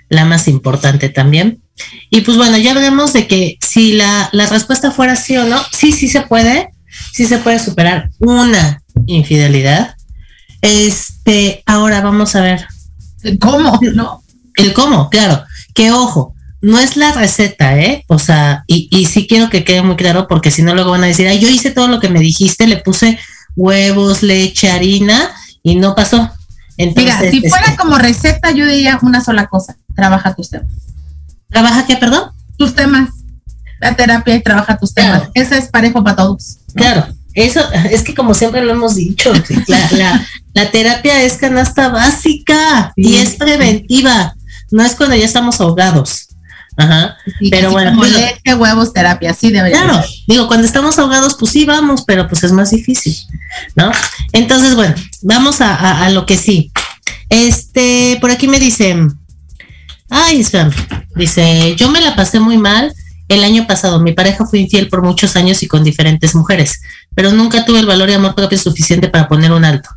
[0.08, 1.62] la más importante también.
[2.10, 5.62] Y pues bueno, ya veremos de que si la, la respuesta fuera sí o no,
[5.74, 6.70] sí, sí se puede,
[7.12, 9.98] sí se puede superar una infidelidad.
[10.62, 12.66] Este, ahora vamos a ver.
[13.42, 13.78] ¿Cómo?
[13.94, 14.24] No.
[14.56, 15.44] El cómo, claro.
[15.74, 18.06] Que ojo, no es la receta, ¿eh?
[18.08, 21.04] O sea, y, y sí quiero que quede muy claro porque si no luego van
[21.04, 23.20] a decir, ay, yo hice todo lo que me dijiste, le puse
[23.56, 25.32] huevos, leche, harina
[25.64, 26.30] y no pasó.
[26.78, 30.72] Entonces, Mira, si fuera este, como receta, yo diría una sola cosa, trabaja tus temas.
[31.50, 32.32] ¿Trabaja qué, perdón?
[32.58, 33.10] Tus temas.
[33.80, 35.20] La terapia y trabaja tus temas.
[35.20, 35.32] Claro.
[35.34, 36.58] Esa es parejo para todos.
[36.74, 36.82] ¿no?
[36.82, 39.34] Claro, eso es que como siempre lo hemos dicho,
[39.68, 43.02] la, la, la terapia es canasta básica sí.
[43.02, 44.36] y es preventiva,
[44.70, 46.31] no es cuando ya estamos ahogados.
[46.82, 47.18] Ajá.
[47.40, 47.92] Sí, pero bueno.
[47.92, 50.12] Como leche, huevos, terapia, sí debería Claro, ser.
[50.28, 53.16] digo, cuando estamos ahogados, pues sí vamos, pero pues es más difícil,
[53.76, 53.92] ¿no?
[54.34, 56.72] Entonces, bueno, vamos a, a, a lo que sí.
[57.30, 59.18] Este, por aquí me dicen,
[60.10, 60.70] ay, Sam,
[61.16, 62.94] dice, yo me la pasé muy mal
[63.30, 64.00] el año pasado.
[64.02, 66.82] Mi pareja fue infiel por muchos años y con diferentes mujeres,
[67.16, 69.90] pero nunca tuve el valor y amor propio suficiente para poner un alto.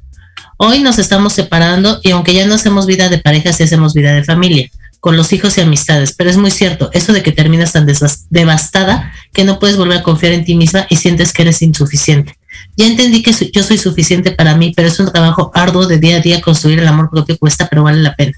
[0.57, 4.13] Hoy nos estamos separando y aunque ya no hacemos vida de pareja, sí hacemos vida
[4.15, 4.71] de familia,
[5.05, 6.15] con los hijos y amistades.
[6.15, 7.87] Pero es muy cierto, eso de que terminas tan
[8.31, 12.39] devastada que no puedes volver a confiar en ti misma y sientes que eres insuficiente.
[12.79, 16.17] Ya entendí que yo soy suficiente para mí, pero es un trabajo arduo de día
[16.17, 18.33] a día construir el amor propio cuesta, pero vale la pena.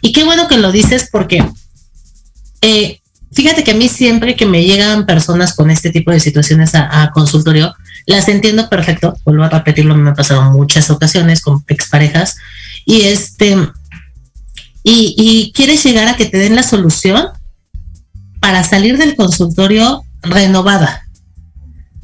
[0.00, 1.44] Y qué bueno que lo dices porque
[2.60, 3.00] eh,
[3.32, 7.02] fíjate que a mí siempre que me llegan personas con este tipo de situaciones a,
[7.02, 7.74] a consultorio,
[8.06, 12.36] las entiendo perfecto, vuelvo a repetirlo, me ha pasado muchas ocasiones con exparejas,
[12.84, 13.56] y este,
[14.88, 17.26] y, y quieres llegar a que te den la solución
[18.38, 21.02] para salir del consultorio renovada.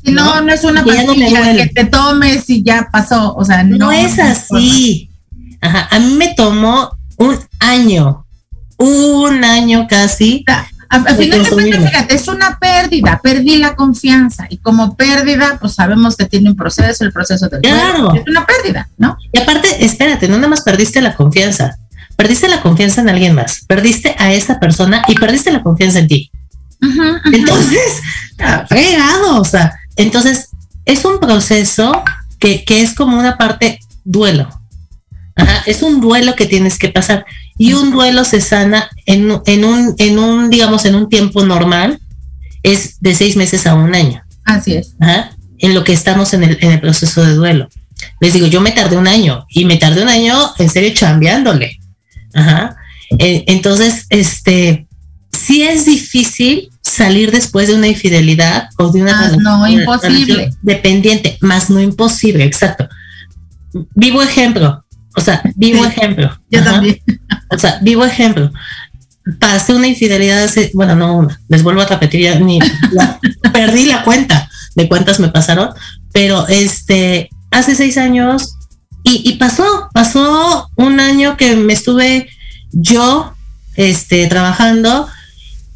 [0.03, 3.45] Y no, no, no es una pastilla no que te tomes y ya pasó, o
[3.45, 5.09] sea, no, no es así.
[5.61, 8.27] Ajá, a mí me tomó un año,
[8.79, 10.45] un año casi.
[10.49, 15.57] A, a final de cuentas, fíjate, es una pérdida, perdí la confianza y como pérdida,
[15.61, 18.11] pues sabemos que tiene un proceso, el proceso del claro.
[18.11, 19.17] cuerpo, es una pérdida, ¿no?
[19.31, 21.79] Y aparte, espérate, no nada más perdiste la confianza,
[22.23, 26.07] perdiste la confianza en alguien más, perdiste a esa persona y perdiste la confianza en
[26.07, 26.31] ti.
[26.81, 27.35] Uh -huh, uh -huh.
[27.35, 28.01] Entonces,
[28.69, 30.51] fregado, o sea, entonces
[30.85, 32.05] es un proceso
[32.39, 34.49] que, que es como una parte duelo.
[35.35, 37.27] Ajá, es un duelo que tienes que pasar
[37.59, 41.99] y un duelo se sana en, en, un, en un, digamos, en un tiempo normal,
[42.63, 44.23] es de seis meses a un año.
[44.45, 44.95] Así es.
[45.01, 47.69] Ajá, en lo que estamos en el, en el proceso de duelo.
[48.21, 51.82] Les digo, yo me tardé un año y me tardé un año en serio chambeándole.
[52.35, 52.77] Ajá.
[53.19, 54.87] Entonces, este,
[55.33, 60.51] sí es difícil salir después de una infidelidad o de una, ah, relación, no, imposible.
[60.63, 62.89] Dependiente, más no imposible, exacto.
[63.95, 64.85] Vivo ejemplo,
[65.17, 66.39] o sea, vivo sí, ejemplo.
[66.51, 66.73] Yo Ajá.
[66.73, 67.01] también.
[67.51, 68.51] O sea, vivo ejemplo.
[69.39, 72.59] Pasé una infidelidad hace, bueno, no, les vuelvo a repetir, ya ni
[72.91, 73.21] la,
[73.53, 75.71] perdí la cuenta de cuántas me pasaron,
[76.13, 78.57] pero este, hace seis años
[79.05, 82.29] y, pasó, pasó un año que me estuve
[82.73, 83.35] yo
[83.77, 85.09] este, trabajando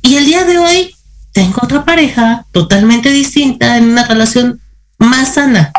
[0.03, 0.95] y el día de hoy
[1.33, 4.61] tengo otra pareja totalmente distinta en una relación
[4.99, 5.73] más sana.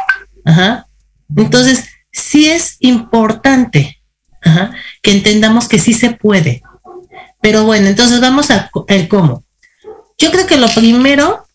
[0.46, 0.88] Ajá.
[1.36, 4.02] Entonces, sí es importante
[4.42, 4.72] ajá,
[5.02, 6.62] que entendamos que sí se puede.
[7.42, 8.70] Pero bueno, entonces vamos al
[9.08, 9.44] cómo.
[10.18, 11.46] Yo creo que lo primero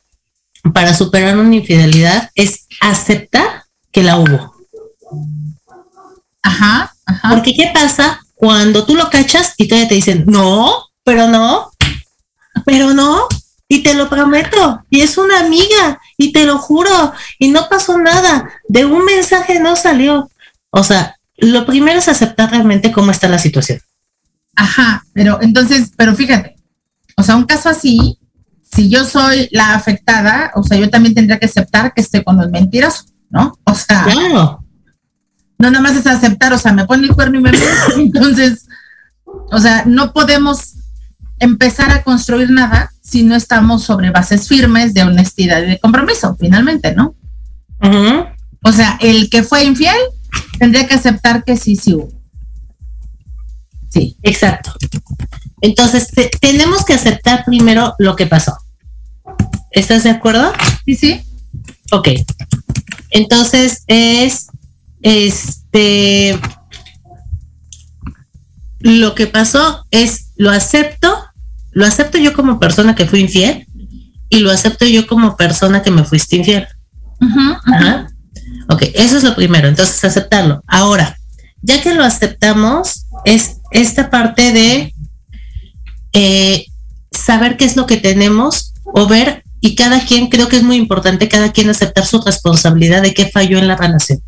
[0.73, 4.52] para superar una infidelidad es aceptar que la hubo.
[6.43, 7.31] Ajá, ajá.
[7.31, 11.71] Porque ¿qué pasa cuando tú lo cachas y todavía te dicen, no, pero no,
[12.65, 13.27] pero no,
[13.69, 17.97] y te lo prometo, y es una amiga, y te lo juro, y no pasó
[17.99, 20.29] nada, de un mensaje no salió.
[20.71, 23.81] O sea, lo primero es aceptar realmente cómo está la situación.
[24.57, 26.57] Ajá, pero entonces, pero fíjate,
[27.17, 28.19] o sea, un caso así,
[28.63, 32.37] si yo soy la afectada, o sea, yo también tendría que aceptar que estoy con
[32.37, 33.59] los mentirosos, ¿no?
[33.65, 34.62] O sea, claro.
[35.63, 37.53] No nada más es aceptar, o sea, me pone el cuerno y me
[37.97, 38.67] entonces,
[39.25, 40.75] o sea, no podemos
[41.39, 46.37] empezar a construir nada si no estamos sobre bases firmes de honestidad y de compromiso,
[46.39, 47.15] finalmente, ¿no?
[47.81, 48.35] Uh -huh.
[48.65, 49.97] O sea, el que fue infiel
[50.59, 52.11] tendría que aceptar que sí, sí hubo.
[53.89, 54.73] Sí, exacto.
[55.61, 58.57] Entonces, te, tenemos que aceptar primero lo que pasó.
[59.71, 60.53] ¿Estás de acuerdo?
[60.87, 61.23] Sí, sí.
[61.93, 62.09] Ok.
[63.11, 64.49] Entonces, es
[65.03, 66.39] este.
[68.81, 71.17] Lo que pasó es, lo acepto,
[71.71, 73.67] lo acepto yo como persona que fui infiel,
[74.29, 76.67] y lo acepto yo como persona que me fuiste infiel.
[77.21, 78.09] Ajá.
[78.69, 80.63] Ok, eso es lo primero, entonces aceptarlo.
[80.67, 81.19] Ahora,
[81.61, 84.95] ya que lo aceptamos, es esta parte de
[86.13, 86.67] eh,
[87.11, 90.77] saber qué es lo que tenemos o ver, y cada quien, creo que es muy
[90.77, 94.21] importante, cada quien aceptar su responsabilidad de qué falló en la relación.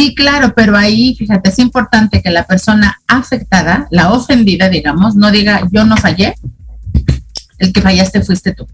[0.00, 5.30] Sí, claro, pero ahí, fíjate, es importante que la persona afectada, la ofendida, digamos, no
[5.30, 6.34] diga yo no fallé,
[7.58, 8.66] el que fallaste fuiste tú.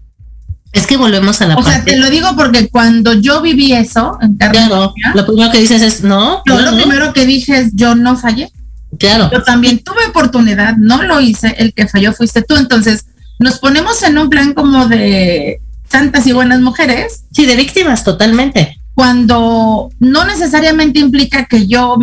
[0.71, 4.17] Es que volvemos a la O sea, te lo digo porque cuando yo viví eso
[4.21, 6.43] en carne Claro, lo primero que dices es no.
[6.45, 6.77] yo yo lo no.
[6.77, 8.49] primero que dije es yo no fallé.
[8.97, 9.29] Claro.
[9.29, 12.55] Yo también tuve oportunidad, no lo hice, el que falló fuiste tú.
[12.55, 13.05] Entonces,
[13.37, 15.59] nos ponemos en un plan como de
[15.89, 18.79] santas y buenas mujeres, Sí, de víctimas, totalmente.
[18.97, 21.99] Cuando no necesariamente implica que yo,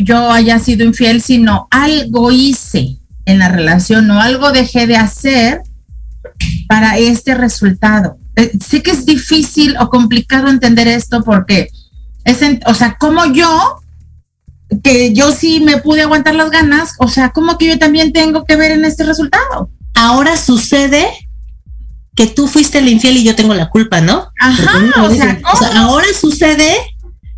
[0.00, 5.62] yo haya sido infiel, sino algo hice en la relación o algo dejé de hacer
[6.68, 8.18] para este resultado.
[8.36, 11.70] Eh, sé que es difícil o complicado entender esto porque
[12.24, 13.80] es, o sea, como yo,
[14.82, 18.44] que yo sí me pude aguantar las ganas, o sea, como que yo también tengo
[18.44, 19.70] que ver en este resultado.
[19.94, 21.08] Ahora sucede
[22.16, 24.30] que tú fuiste el infiel y yo tengo la culpa, ¿no?
[24.40, 26.74] Ajá, o sea, o ahora sucede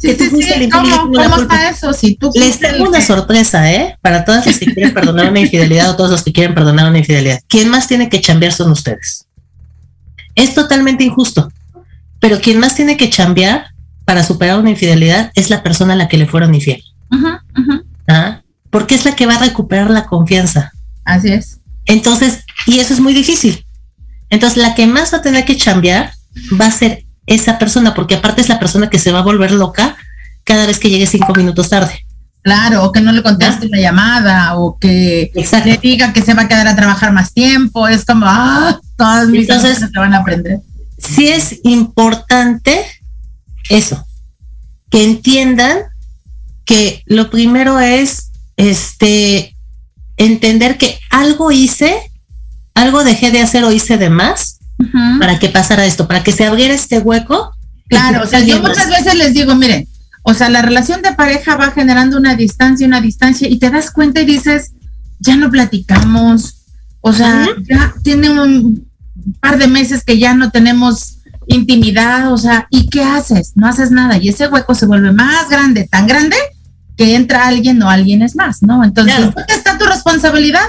[0.01, 1.55] Sí, que tú sí, fuiste el infiel y yo ¿cómo, tengo la cómo culpa.
[1.57, 1.93] está eso?
[1.93, 3.99] Si tú Les el tengo una sorpresa, ¿eh?
[4.01, 6.99] Para todos los que quieren perdonar una infidelidad o todos los que quieren perdonar una
[6.99, 7.41] infidelidad.
[7.49, 9.27] ¿Quién más tiene que chambear son ustedes?
[10.37, 11.51] Es totalmente injusto,
[12.21, 13.67] pero quien más tiene que chambear
[14.05, 16.83] para superar una infidelidad es la persona a la que le fueron infiel.
[17.11, 17.27] Ujú,
[17.61, 17.85] ujú.
[18.07, 18.43] ¿ah?
[18.71, 20.71] Porque es la que va a recuperar la confianza.
[21.05, 21.59] Así es.
[21.87, 23.65] Entonces, y eso es muy difícil.
[24.31, 26.13] Entonces, la que más va a tener que chambear
[26.61, 29.53] va a ser esa persona, porque aparte es la persona que se va a volver
[29.53, 29.97] loca
[30.45, 32.05] cada vez que llegue cinco minutos tarde.
[32.43, 35.69] Claro, o que no le conteste una llamada, o que Exacto.
[35.69, 37.87] le diga que se va a quedar a trabajar más tiempo.
[37.89, 40.61] Es como, ah, todas mis Entonces- amigas te van a aprender.
[40.97, 42.85] Sí es importante
[43.69, 44.05] eso,
[44.91, 45.79] que entiendan
[46.65, 49.55] que lo primero es este
[50.17, 52.08] entender que algo hice,
[52.83, 54.59] algo dejé de hacer o hice de más
[55.19, 57.51] para que pasara esto, para que se abriera este hueco.
[57.89, 59.89] Claro, o sea, yo más- muchas veces les digo, miren,
[60.23, 63.91] o sea, la relación de pareja va generando una distancia, una distancia, y te das
[63.91, 64.73] cuenta y dices,
[65.19, 66.55] ya no platicamos,
[67.01, 68.87] o sea, ya tiene un
[69.41, 71.19] par de meses que ya no tenemos
[71.49, 73.53] intimidad, o sea, ¿y qué haces?
[73.57, 76.37] No haces nada, y ese hueco se vuelve más grande, tan grande,
[76.97, 78.85] que entra alguien o alguien es más, ¿no?
[78.85, 79.33] Entonces, Claro.
[79.35, 80.67] ¿dónde está tu responsabilidad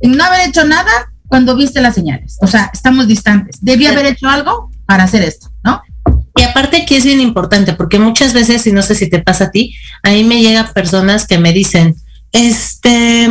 [0.00, 0.90] en no haber hecho nada
[1.28, 2.36] cuando viste las señales?
[2.40, 3.58] O sea, estamos distantes.
[3.60, 5.80] Debí haber hecho algo para hacer esto, ¿no?
[6.36, 9.44] Y aparte aquí es bien importante, porque muchas veces, y no sé si te pasa
[9.44, 11.94] a ti, a mí me llegan personas que me dicen,
[12.32, 13.28] este,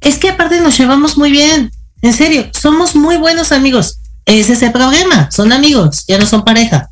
[0.00, 1.70] es que aparte nos llevamos muy bien,
[2.02, 4.00] en serio, somos muy buenos amigos.
[4.26, 6.90] Ese es el problema, son amigos, ya no son pareja.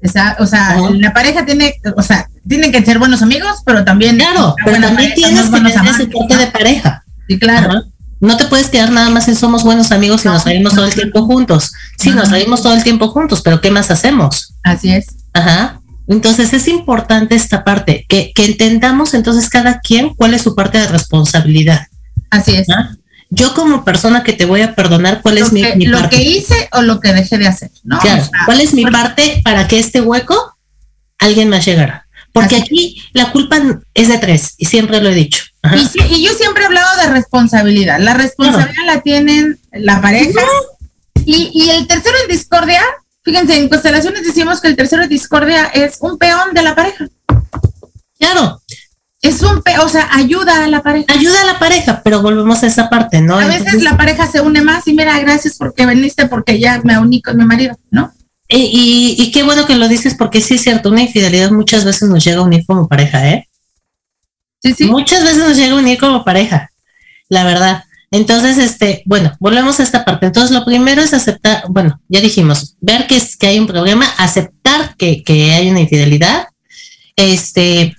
[0.00, 4.16] Esa- o sea, la pareja tiene, o sea, tienen que ser buenos amigos, pero también.
[4.18, 6.38] Claro, pero también pareja, tienes que tener ese ¿no?
[6.38, 7.04] de pareja.
[7.28, 7.70] Sí, claro.
[7.70, 7.82] Ajá.
[8.20, 10.34] No te puedes quedar nada más en somos buenos amigos y No.
[10.34, 11.72] nos salimos todo el tiempo juntos.
[11.98, 14.54] Sí, nos salimos todo el tiempo juntos, pero ¿qué más hacemos?
[14.62, 15.06] Así es.
[15.34, 15.80] Ajá.
[16.08, 20.78] Entonces es importante esta parte, que, que entendamos entonces cada quien cuál es su parte
[20.78, 21.86] de responsabilidad.
[22.30, 22.66] Así es.
[23.28, 25.98] Yo como persona que te voy a perdonar, ¿cuál Lo, es mi, que, mi lo
[25.98, 26.16] parte?
[26.16, 27.98] que hice o lo que dejé de hacer, ¿no?
[27.98, 30.56] Claro, O sea, ¿cuál es mi parte para que este hueco
[31.18, 32.05] alguien más llegara?
[32.40, 32.64] Porque Así.
[32.64, 33.58] aquí la culpa
[33.94, 35.42] es de tres y siempre lo he dicho.
[35.74, 37.98] Y, sí- y yo siempre he hablado de responsabilidad.
[37.98, 40.40] La responsabilidad la tienen la pareja.
[41.24, 42.82] Y, y el tercero en discordia,
[43.24, 47.06] fíjense, en constelaciones decimos que el tercero en discordia es un peón de la pareja.
[48.18, 48.60] Claro,
[49.22, 51.06] Es un peón, o sea, ayuda a la pareja.
[51.12, 53.34] ayuda a la pareja, pero volvemos a esa parte, ¿no?
[53.38, 56.80] A veces Entonces, la pareja se une más y mira, gracias porque viniste, porque ya
[56.84, 58.12] me uní con mi marido, ¿no?
[58.48, 61.84] Y, y, y qué bueno que lo dices porque sí es cierto, una infidelidad muchas
[61.84, 63.48] veces nos llega a unir como pareja, ¿eh?
[64.62, 64.84] Sí, sí.
[64.84, 66.70] Muchas veces nos llega a unir como pareja,
[67.28, 67.84] la verdad.
[68.10, 70.26] Entonces, este, bueno, volvemos a esta parte.
[70.26, 74.06] Entonces, lo primero es aceptar, bueno, ya dijimos, ver que, es, que hay un problema,
[74.18, 76.48] aceptar que, que hay una infidelidad,
[77.16, 77.96] este,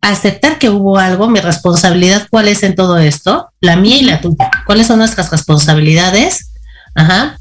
[0.00, 3.48] aceptar que hubo algo, mi responsabilidad, ¿cuál es en todo esto?
[3.60, 4.50] La mía y la tuya.
[4.64, 6.52] ¿Cuáles son nuestras responsabilidades?
[6.94, 7.38] Ajá.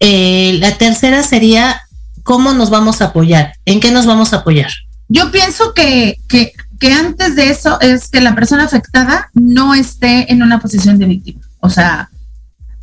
[0.00, 1.80] Eh, la tercera sería,
[2.22, 3.54] ¿cómo nos vamos a apoyar?
[3.64, 4.70] ¿En qué nos vamos a apoyar?
[5.08, 6.52] Yo pienso que, que,
[6.92, 11.40] antes de eso es que la persona afectada no esté en una posición de víctima.
[11.60, 12.10] O sea,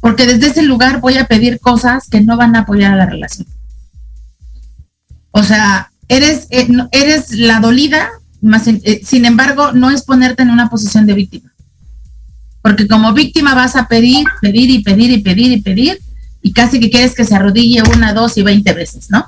[0.02, 3.06] porque desde ese lugar voy a pedir cosas que no van a apoyar a la
[3.06, 3.48] relación.
[5.32, 8.10] O sea, eres, eh, eres la dolida,
[8.42, 11.54] más eh, sin embargo, no es ponerte en una posición de víctima.
[12.62, 16.00] Porque como víctima vas a pedir, pedir y pedir y pedir y pedir,
[16.46, 19.26] y casi que quieres que se arrodille una, dos y veinte veces, ¿no?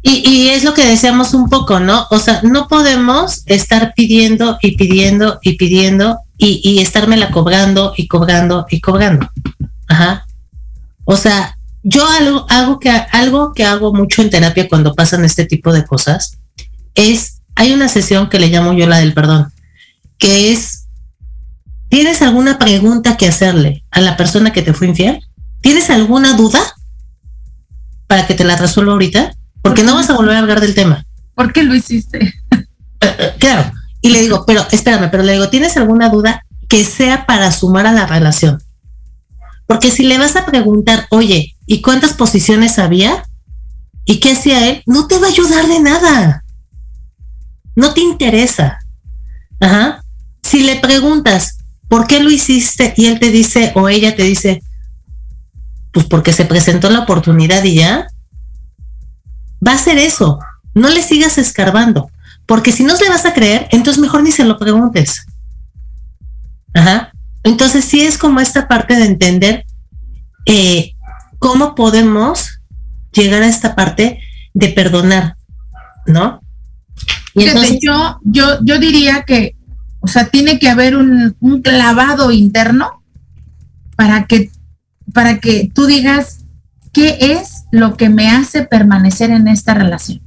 [0.00, 2.06] Y, y, es lo que deseamos un poco, ¿no?
[2.10, 8.08] O sea, no podemos estar pidiendo y pidiendo y pidiendo y, y estármela cobrando y
[8.08, 9.30] cobrando y cobrando.
[9.88, 10.24] Ajá.
[11.04, 15.44] O sea, yo algo, algo, que, algo que hago mucho en terapia cuando pasan este
[15.44, 16.38] tipo de cosas
[16.94, 19.52] es, hay una sesión que le llamo yo la del perdón,
[20.16, 20.79] que es,
[21.90, 25.20] ¿tienes alguna pregunta que hacerle a la persona que te fue infiel?
[25.60, 26.60] ¿Tienes alguna duda
[28.06, 29.34] para que te la resuelva ahorita?
[29.60, 31.04] Porque no vas a volver a hablar del tema.
[31.34, 32.32] ¿Por qué lo hiciste?
[33.38, 33.70] claro.
[34.00, 37.86] Y le digo, pero espérame, pero le digo, ¿tienes alguna duda que sea para sumar
[37.86, 38.62] a la relación?
[39.66, 43.24] Porque si le vas a preguntar, oye, ¿y cuántas posiciones había?
[44.04, 44.82] ¿Y qué hacía él?
[44.86, 46.44] No te va a ayudar de nada.
[47.76, 48.78] No te interesa.
[49.60, 50.02] Ajá.
[50.42, 51.58] Si le preguntas,
[51.90, 52.94] ¿por qué lo hiciste?
[52.96, 54.62] Y él te dice, o ella te dice,
[55.92, 58.06] pues porque se presentó la oportunidad y ya,
[59.66, 60.38] va a ser eso.
[60.72, 62.08] No le sigas escarbando.
[62.46, 65.26] Porque si no le vas a creer, entonces mejor ni se lo preguntes.
[66.74, 67.12] Ajá.
[67.42, 69.64] Entonces sí es como esta parte de entender
[70.46, 70.92] eh,
[71.40, 72.60] cómo podemos
[73.12, 74.20] llegar a esta parte
[74.54, 75.36] de perdonar,
[76.06, 76.40] ¿no?
[77.34, 79.56] Y entonces, yo, yo, yo diría que,
[80.00, 83.02] o sea, tiene que haber un, un clavado interno
[83.96, 84.50] para que,
[85.12, 86.40] para que tú digas
[86.92, 90.22] qué es lo que me hace permanecer en esta relación.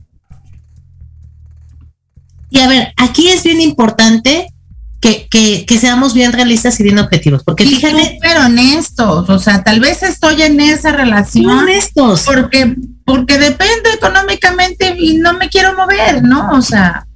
[2.49, 4.53] Y a ver, aquí es bien importante
[5.01, 7.43] que, que, que, seamos bien realistas y bien objetivos.
[7.43, 8.19] Porque y fíjate.
[8.21, 11.49] Pero honestos, o sea, tal vez estoy en esa relación.
[11.49, 12.21] Honestos.
[12.26, 16.51] Porque, porque dependo económicamente y no me quiero mover, ¿no?
[16.51, 17.07] O sea,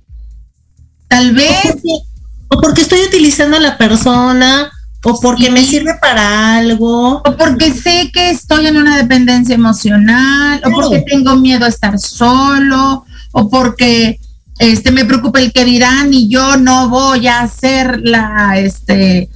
[1.07, 1.65] tal vez.
[1.65, 2.06] O porque,
[2.49, 4.71] o porque estoy utilizando a la persona,
[5.03, 5.51] o porque sí.
[5.51, 7.17] me sirve para algo.
[7.17, 10.77] O porque sé que estoy en una dependencia emocional, claro.
[10.77, 14.19] o porque tengo miedo a estar solo, o porque
[14.59, 19.29] este me preocupa el que dirán y yo no voy a hacer la este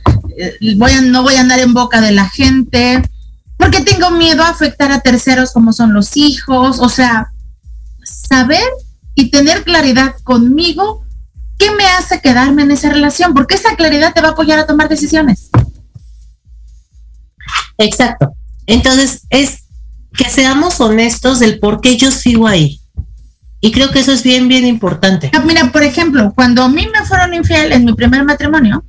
[0.77, 3.03] voy a, no voy a andar en boca de la gente
[3.57, 7.31] porque tengo miedo a afectar a terceros como son los hijos o sea
[8.03, 8.67] saber
[9.13, 11.05] y tener claridad conmigo
[11.57, 14.67] qué me hace quedarme en esa relación porque esa claridad te va a apoyar a
[14.67, 15.49] tomar decisiones
[17.77, 18.33] exacto
[18.65, 19.63] entonces es
[20.13, 22.81] que seamos honestos del por qué yo sigo ahí
[23.63, 25.31] y creo que eso es bien, bien importante.
[25.45, 28.83] Mira, por ejemplo, cuando a mí me fueron infiel en mi primer matrimonio,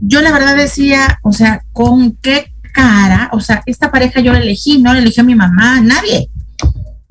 [0.00, 3.28] yo la verdad decía, o sea, ¿con qué cara?
[3.32, 6.30] O sea, esta pareja yo la elegí, no la eligió mi mamá, nadie.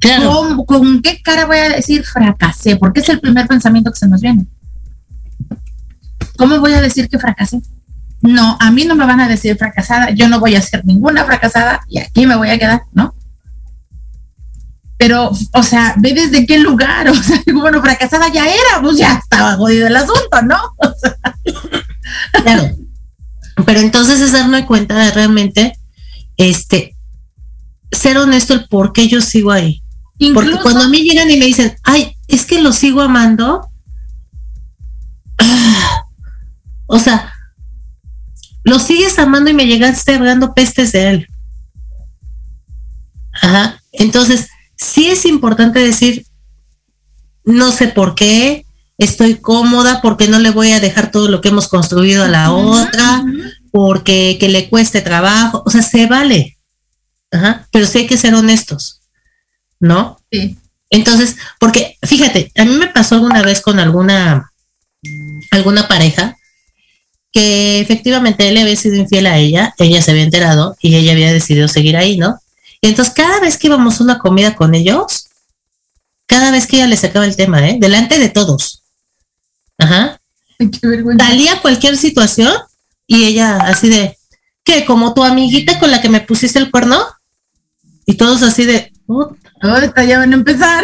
[0.03, 0.31] Claro.
[0.31, 2.75] ¿Con, ¿Con, qué cara voy a decir fracasé?
[2.75, 4.45] Porque es el primer pensamiento que se nos viene.
[6.37, 7.61] ¿Cómo voy a decir que fracasé?
[8.21, 11.25] No, a mí no me van a decir fracasada, yo no voy a ser ninguna
[11.25, 13.15] fracasada y aquí me voy a quedar, ¿no?
[15.03, 19.15] pero, o sea, ve desde qué lugar, o sea, bueno, fracasada ya era, pues ya
[19.21, 20.55] estaba jodido el asunto, ¿no?
[20.77, 21.17] O sea.
[22.41, 22.69] Claro.
[23.65, 25.77] Pero entonces es darme cuenta de realmente,
[26.37, 26.95] este,
[27.91, 29.82] ser honesto el por qué yo sigo ahí.
[30.17, 33.67] Incluso, Porque cuando a mí llegan y me dicen, ay, es que lo sigo amando,
[35.39, 36.05] ah,
[36.87, 37.33] o sea,
[38.63, 41.27] lo sigues amando y me llegaste hablando pestes de él.
[43.41, 43.81] Ajá.
[43.91, 46.25] Entonces, sí es importante decir,
[47.43, 48.65] no sé por qué,
[48.97, 52.51] estoy cómoda porque no le voy a dejar todo lo que hemos construido a la
[52.51, 53.23] uh -huh, otra,
[53.71, 56.57] porque que le cueste trabajo, o sea, se vale,
[57.31, 59.01] Ajá, pero sí hay que ser honestos,
[59.83, 60.17] ¿no?
[60.31, 60.57] Sí.
[60.89, 64.51] Entonces, porque fíjate, a mí me pasó alguna vez con alguna,
[65.51, 66.37] alguna pareja
[67.31, 71.33] que efectivamente él había sido infiel a ella, ella se había enterado y ella había
[71.33, 72.39] decidido seguir ahí, ¿no?
[72.79, 75.29] Y entonces cada vez que íbamos a una comida con ellos,
[76.27, 77.77] cada vez que ella le sacaba el tema, ¿eh?
[77.79, 78.83] Delante de todos.
[79.79, 80.21] Ajá.
[81.17, 82.53] Salía cualquier situación
[83.07, 84.17] y ella así de,
[84.63, 84.85] ¿qué?
[84.85, 87.03] Como tu amiguita con la que me pusiste el cuerno.
[88.05, 88.92] Y todos así de,
[89.61, 90.83] ahorita ya van a empezar.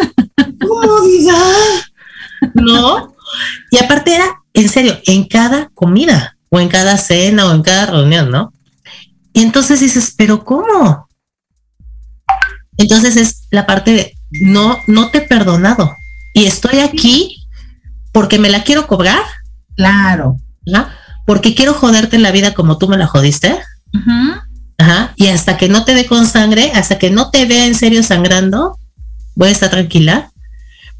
[2.53, 3.15] ¿No?
[3.71, 7.87] Y aparte era, en serio, en cada comida, o en cada cena, o en cada
[7.87, 8.53] reunión, ¿no?
[9.33, 11.07] Y entonces dices, ¿pero cómo?
[12.77, 15.91] Entonces es la parte de no, no te he perdonado
[16.33, 17.47] y estoy aquí
[18.13, 19.21] porque me la quiero cobrar.
[19.75, 20.37] Claro.
[20.65, 20.87] ¿no?
[21.25, 23.59] Porque quiero joderte en la vida como tú me la jodiste.
[23.93, 24.41] Uh -huh.
[24.89, 25.13] Ajá.
[25.15, 28.03] Y hasta que no te dé con sangre, hasta que no te vea en serio
[28.03, 28.77] sangrando,
[29.35, 30.31] voy a estar tranquila.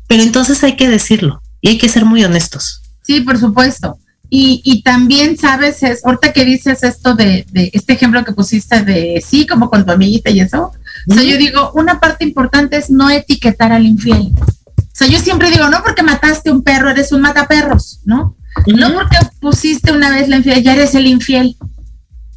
[0.08, 2.82] Pero entonces hay que decirlo y hay que ser muy honestos.
[3.04, 3.98] Sí, por supuesto.
[4.30, 8.84] Y, y también, sabes, es, ahorita que dices esto de, de, este ejemplo que pusiste
[8.84, 10.72] de sí, como con tu amiguita y eso,
[11.08, 14.32] o sea, yo digo, una parte importante es no etiquetar al infiel.
[14.38, 18.36] O sea, yo siempre digo, no porque mataste un perro, eres un mataperros, ¿no?
[18.68, 21.56] No porque pusiste una vez la infiel, ya eres el infiel.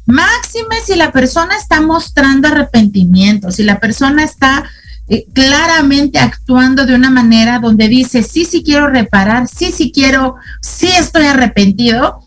[0.05, 4.65] Máxime si la persona está mostrando arrepentimiento, si la persona está
[5.09, 10.35] eh, claramente actuando de una manera donde dice, sí, sí quiero reparar, sí, sí quiero,
[10.61, 12.19] sí estoy arrepentido.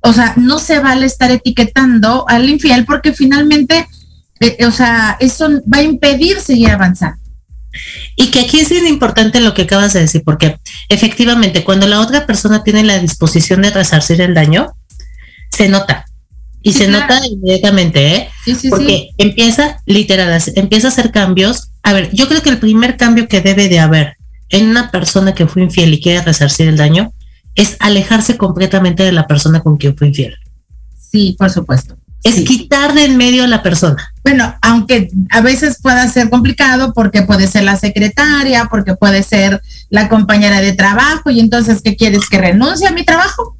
[0.00, 3.86] O sea, no se vale estar etiquetando al infiel porque finalmente,
[4.40, 7.22] eh, o sea, eso va a impedir seguir avanzando.
[8.16, 10.58] Y que aquí es bien importante lo que acabas de decir, porque
[10.88, 14.74] efectivamente cuando la otra persona tiene la disposición de resarcir el daño,
[15.50, 16.04] se nota.
[16.62, 17.14] Y sí, se claro.
[17.14, 18.28] nota inmediatamente, ¿eh?
[18.44, 21.70] Sí, sí, porque empieza, literal, empieza a hacer cambios.
[21.82, 24.16] A ver, yo creo que el primer cambio que debe de haber
[24.48, 27.12] en una persona que fue infiel y quiere resarcir el daño
[27.54, 30.36] es alejarse completamente de la persona con quien fue infiel.
[30.98, 31.96] Sí, por supuesto.
[32.22, 34.12] Es quitar de en medio a la persona.
[34.22, 39.60] Bueno, aunque a veces pueda ser complicado porque puede ser la secretaria, porque puede ser
[39.90, 42.28] la compañera de trabajo y entonces, ¿qué quieres?
[42.30, 43.56] ¿Que renuncie a mi trabajo?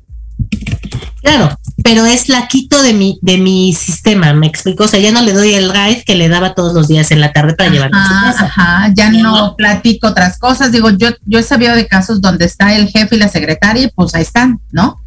[1.22, 4.84] Claro, pero es la quito de mi, de mi sistema, me explico.
[4.84, 7.20] O sea, ya no le doy el ride que le daba todos los días en
[7.20, 8.44] la tarde para llevar a su casa.
[8.44, 10.72] Ajá, ya no, no, platico otras cosas.
[10.72, 13.90] Digo, yo, yo he sabido de casos donde está el jefe y la secretaria, y
[13.90, 15.02] pues ahí están, ¿no?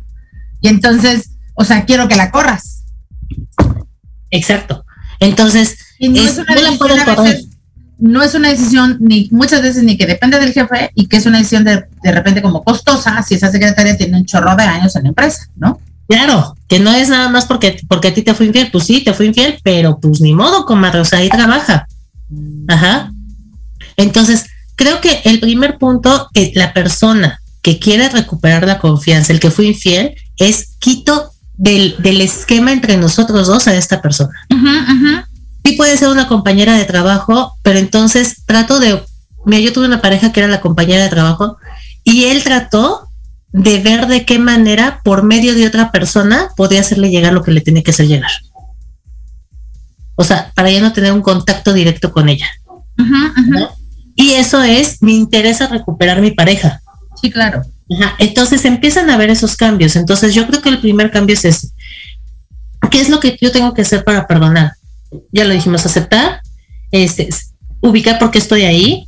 [0.61, 2.83] Y entonces, o sea, quiero que la corras.
[4.31, 4.85] Exacto.
[5.19, 7.47] Entonces, y no, es, es una no, la veces,
[7.97, 11.25] no es una decisión ni muchas veces ni que depende del jefe y que es
[11.25, 14.95] una decisión de, de repente como costosa si esa secretaria tiene un chorro de años
[14.95, 15.79] en la empresa, ¿no?
[16.07, 19.03] Claro, que no es nada más porque, porque a ti te fue infiel, pues sí,
[19.03, 21.87] te fue infiel, pero pues ni modo, comadre, o sea, ahí trabaja.
[22.67, 23.11] Ajá.
[23.97, 24.45] Entonces,
[24.75, 29.49] creo que el primer punto es la persona que quiere recuperar la confianza, el que
[29.49, 34.33] fue infiel, es quito del, del esquema entre nosotros dos a esta persona.
[34.51, 35.25] Uh -huh, uh -huh.
[35.63, 39.01] Sí puede ser una compañera de trabajo, pero entonces trato de,
[39.45, 41.57] mira, yo tuve una pareja que era la compañera de trabajo
[42.03, 43.04] y él trató
[43.55, 47.51] de ver de qué manera, por medio de otra persona, podía hacerle llegar lo que
[47.51, 48.31] le tenía que hacer llegar.
[50.15, 52.47] O sea, para ya no tener un contacto directo con ella.
[52.67, 53.59] Uh -huh, uh -huh.
[53.59, 53.69] ¿no?
[54.15, 56.81] Y eso es, me interesa recuperar mi pareja.
[57.21, 57.61] Sí, claro.
[57.97, 58.15] Ajá.
[58.19, 59.95] Entonces empiezan a ver esos cambios.
[59.95, 61.69] Entonces yo creo que el primer cambio es ese.
[62.91, 64.73] ¿Qué es lo que yo tengo que hacer para perdonar?
[65.31, 66.41] Ya lo dijimos, aceptar,
[66.91, 67.29] este,
[67.79, 69.07] ubicar por qué estoy ahí.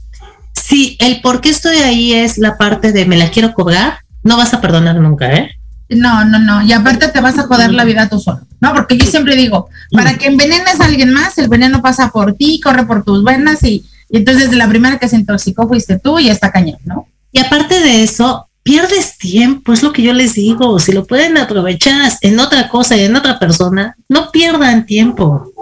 [0.53, 4.37] Si el por qué estoy ahí es la parte de me la quiero cobrar, no
[4.37, 5.51] vas a perdonar nunca, ¿eh?
[5.89, 6.61] No, no, no.
[6.61, 8.73] Y aparte te vas a joder la vida tú solo, ¿no?
[8.73, 12.59] Porque yo siempre digo, para que envenenes a alguien más, el veneno pasa por ti,
[12.61, 16.29] corre por tus venas y, y entonces la primera que se intoxicó fuiste tú y
[16.29, 17.07] está cañón, ¿no?
[17.31, 20.77] Y aparte de eso, pierdes tiempo, es lo que yo les digo.
[20.79, 25.53] Si lo pueden aprovechar en otra cosa y en otra persona, no pierdan tiempo.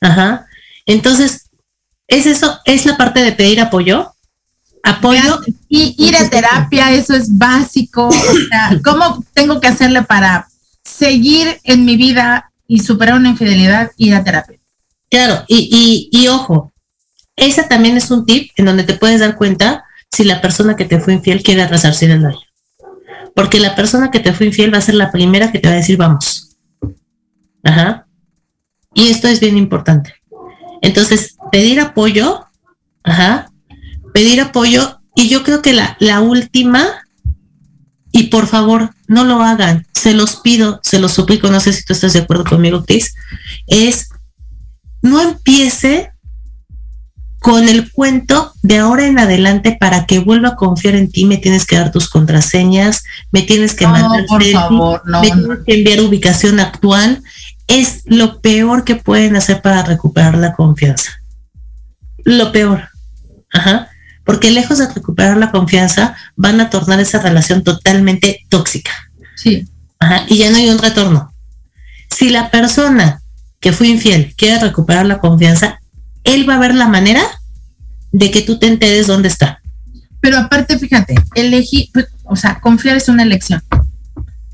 [0.00, 0.46] Ajá.
[0.84, 1.50] Entonces,
[2.08, 4.12] es eso, es la parte de pedir apoyo.
[4.82, 5.40] Apoyo.
[5.68, 8.08] Y ir a terapia, eso es básico.
[8.08, 10.48] O sea, ¿cómo tengo que hacerle para
[10.82, 13.90] seguir en mi vida y superar una infidelidad?
[13.96, 14.58] Ir a terapia.
[15.10, 16.72] Claro, y, y, y ojo,
[17.36, 20.84] ese también es un tip en donde te puedes dar cuenta si la persona que
[20.84, 22.40] te fue infiel quiere resarcir el daño.
[23.34, 25.74] Porque la persona que te fue infiel va a ser la primera que te va
[25.74, 26.56] a decir vamos.
[27.62, 28.06] Ajá.
[28.94, 30.14] Y esto es bien importante.
[30.82, 32.46] Entonces, pedir apoyo,
[33.02, 33.47] ajá,
[34.18, 36.84] pedir apoyo, y yo creo que la, la última,
[38.10, 41.84] y por favor, no lo hagan, se los pido, se los suplico, no sé si
[41.84, 43.14] tú estás de acuerdo conmigo, Chris,
[43.68, 44.08] es
[45.02, 46.10] no empiece
[47.38, 51.36] con el cuento de ahora en adelante para que vuelva a confiar en ti me
[51.36, 55.58] tienes que dar tus contraseñas, me tienes que no, mandar por favor, no, me tienes
[55.64, 57.22] que enviar ubicación actual,
[57.68, 61.12] es lo peor que pueden hacer para recuperar la confianza.
[62.24, 62.88] Lo peor.
[63.52, 63.87] Ajá.
[64.28, 68.90] Porque lejos de recuperar la confianza, van a tornar esa relación totalmente tóxica.
[69.36, 69.66] Sí.
[69.98, 70.24] Ajá.
[70.28, 71.32] Y ya no hay un retorno.
[72.14, 73.22] Si la persona
[73.58, 75.80] que fue infiel quiere recuperar la confianza,
[76.24, 77.22] él va a ver la manera
[78.12, 79.62] de que tú te enteres dónde está.
[80.20, 81.88] Pero aparte, fíjate, elegir,
[82.24, 83.62] o sea, confiar es una elección.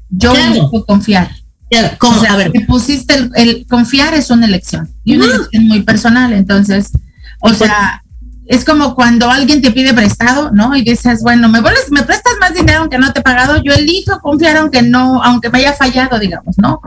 [0.09, 0.53] Yo Claro.
[0.53, 1.35] elijo confiar.
[1.69, 2.19] Claro, ¿Cómo?
[2.19, 5.35] O sea, a ver, que pusiste el, el confiar es una elección y una Ujú.
[5.35, 6.33] elección muy personal.
[6.33, 6.93] Entonces,
[7.41, 8.04] o por- sea,
[8.47, 10.77] es como cuando alguien te pide prestado, ¿no?
[10.77, 13.73] Y dices, bueno, me vuelves, me prestas más dinero aunque no te he pagado, yo
[13.73, 16.81] elijo confiar aunque no, aunque me haya fallado, digamos, ¿no?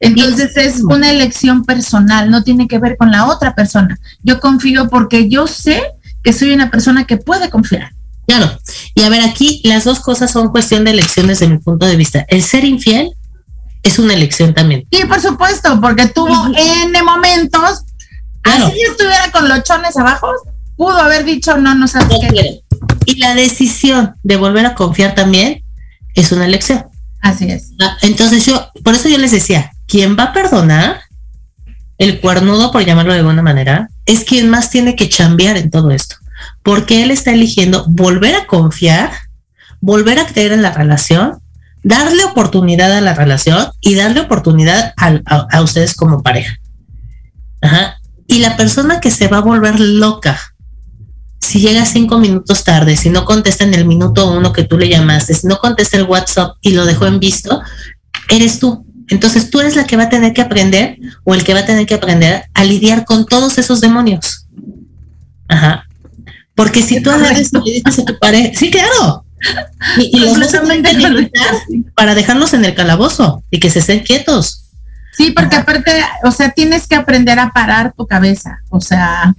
[0.00, 3.98] Entonces es una elección personal, no tiene que ver con la otra persona.
[4.22, 5.82] Yo confío porque yo sé
[6.22, 7.90] que soy una persona que puede confiar.
[8.26, 8.58] claro.
[8.94, 11.96] Y a ver, aquí las dos cosas son cuestión de elecciones de mi punto de
[11.96, 12.24] vista.
[12.28, 13.12] El ser infiel
[13.82, 14.86] es una elección también.
[14.92, 17.84] Sí, por supuesto, porque tuvo N momentos,
[18.44, 20.28] así estuviera con los chones abajo,
[20.78, 22.62] pudo haber dicho no, no sabes qué.
[23.04, 25.62] Y la decisión de volver a confiar también
[26.14, 26.86] es una elección.
[27.20, 27.72] Así es.
[27.80, 31.00] Ah, entonces yo, por eso yo les decía, quien va a perdonar,
[31.98, 35.90] el cuernudo, por llamarlo de alguna manera, es quien más tiene que chambear en todo
[35.90, 36.16] esto,
[36.62, 39.10] porque él está eligiendo volver a confiar,
[39.80, 41.40] volver a creer en la relación,
[41.82, 46.56] darle oportunidad a la relación y darle oportunidad a, ustedes como pareja.
[47.62, 47.96] Ajá.
[48.28, 50.38] Y la persona que se va a volver loca
[51.40, 54.88] si llega cinco minutos tarde, si no contesta en el minuto uno que tú le
[54.88, 57.62] llamaste, si no contesta el WhatsApp y lo dejó en visto,
[58.28, 58.84] eres tú.
[59.08, 61.66] Entonces tú eres la que va a tener que aprender o el que va a
[61.66, 64.46] tener que aprender a lidiar con todos esos demonios.
[65.48, 65.84] Ajá.
[66.54, 69.24] Porque si tú agarras y le dices a tu pareja, sí, claro.
[69.96, 70.62] Y, los vas a
[71.94, 74.64] para dejarlos en el calabozo y que se estén quietos.
[75.16, 75.92] Sí, porque aparte,
[76.24, 78.58] o sea, tienes que aprender a parar tu cabeza.
[78.70, 79.34] O sea,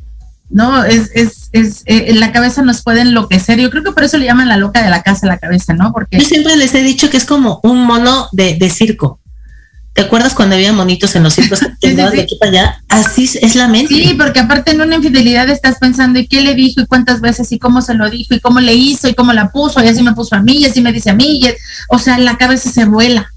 [0.50, 0.84] ¿no?
[0.84, 3.60] Es, es, es, eh, en la cabeza nos puede enloquecer.
[3.60, 5.92] Yo creo que por eso le llaman la loca de la casa la cabeza, ¿no?
[5.94, 9.20] Porque yo siempre les he dicho que es como un mono de, de circo.
[9.94, 12.84] ¿Te acuerdas cuando había monitos en los circos que de aquí para allá?
[12.88, 13.94] Así es la mente.
[13.94, 16.82] Sí, porque aparte en una infidelidad estás pensando, ¿y qué le dijo?
[16.82, 17.52] ¿Y cuántas veces?
[17.52, 18.34] ¿Y cómo se lo dijo?
[18.34, 19.10] ¿Y cómo le hizo?
[19.10, 19.84] ¿Y cómo la puso?
[19.84, 21.42] Y así me puso a mí, y así me dice a mí.
[21.90, 23.32] o sea, la cabeza se vuela.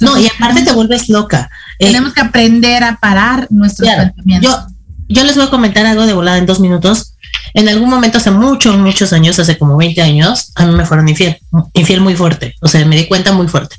[0.00, 1.50] no, y aparte te vuelves loca.
[1.78, 4.50] Tenemos que aprender a parar nuestros pensamientos.
[4.50, 4.75] Yo,
[5.08, 7.14] yo les voy a comentar algo de volada en dos minutos.
[7.54, 11.08] En algún momento, hace muchos, muchos años, hace como 20 años, a mí me fueron
[11.08, 11.38] infiel,
[11.74, 13.76] infiel muy fuerte, o sea, me di cuenta muy fuerte.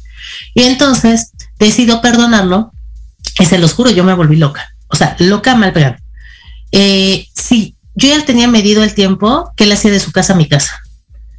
[0.53, 2.71] Y entonces decido perdonarlo
[3.39, 4.73] y se los juro, yo me volví loca.
[4.87, 5.99] O sea, loca mal pegada.
[6.71, 10.37] Eh, sí, yo ya tenía medido el tiempo que él hacía de su casa a
[10.37, 10.81] mi casa.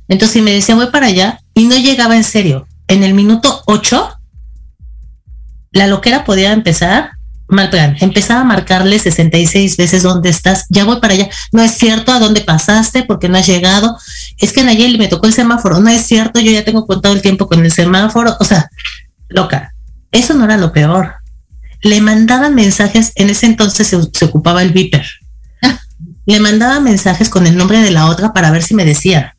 [0.09, 4.16] Entonces, me decía voy para allá y no llegaba en serio, en el minuto 8,
[5.72, 7.18] la loquera podía empezar
[7.49, 7.97] plan.
[8.01, 11.29] Empezaba a marcarle 66 veces dónde estás, ya voy para allá.
[11.53, 13.97] No es cierto a dónde pasaste porque no has llegado.
[14.39, 15.81] Es que en ayer me tocó el semáforo.
[15.81, 18.37] No es cierto, yo ya tengo contado el tiempo con el semáforo.
[18.39, 18.71] O sea,
[19.29, 19.73] loca.
[20.13, 21.15] Eso no era lo peor.
[21.83, 25.07] Le mandaban mensajes, en ese entonces se, ocupaba el Viper.
[26.27, 29.35] Le mandaba mensajes con el nombre de la otra para ver si me decía.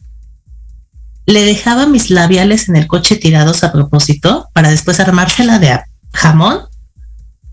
[1.26, 5.80] Le dejaba mis labiales en el coche tirados a propósito para después armársela de
[6.14, 6.68] jamón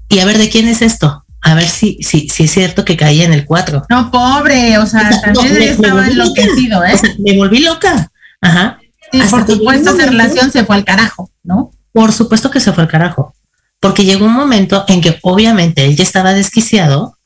[0.09, 1.25] y a ver de quién es esto.
[1.43, 3.85] A ver si, si, si es cierto que caía en el 4.
[3.89, 6.99] No, pobre, o sea, también estaba enloquecido, ¿eh?
[7.19, 8.11] me volví loca.
[8.41, 8.81] Ajá.
[9.13, 11.71] Sí, por supuesto, esa relación se fue al carajo, ¿no?
[11.93, 13.33] Por supuesto que se fue al carajo.
[13.79, 17.17] Porque llegó un momento en que obviamente él ya estaba desquiciado.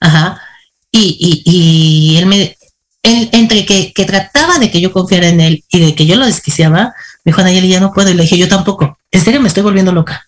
[0.00, 0.40] Ajá.
[0.90, 2.56] Y, y, y él me,
[3.02, 6.16] él, entre que, que, trataba de que yo confiara en él y de que yo
[6.16, 6.94] lo desquiciaba,
[7.24, 8.08] me dijo, Nayeli, ya no puedo.
[8.08, 8.98] Y le dije, yo tampoco.
[9.10, 10.26] En serio, me estoy volviendo loca.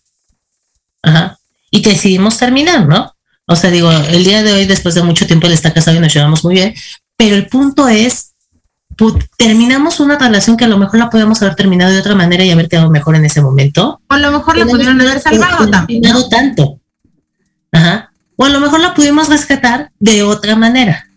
[1.03, 1.39] Ajá
[1.73, 3.17] y decidimos terminar, ¿no?
[3.47, 6.01] O sea, digo, el día de hoy, después de mucho tiempo, él está casado y
[6.01, 6.75] nos llevamos muy bien,
[7.17, 8.35] pero el punto es,
[9.39, 12.51] terminamos una relación que a lo mejor la podemos haber terminado de otra manera y
[12.51, 14.01] haber quedado mejor en ese momento.
[14.09, 16.03] O a lo mejor la pudieron haber salvado también.
[16.03, 16.29] ¿no?
[16.29, 16.79] tanto.
[17.73, 18.13] Ajá.
[18.37, 21.09] O a lo mejor la pudimos rescatar de otra manera.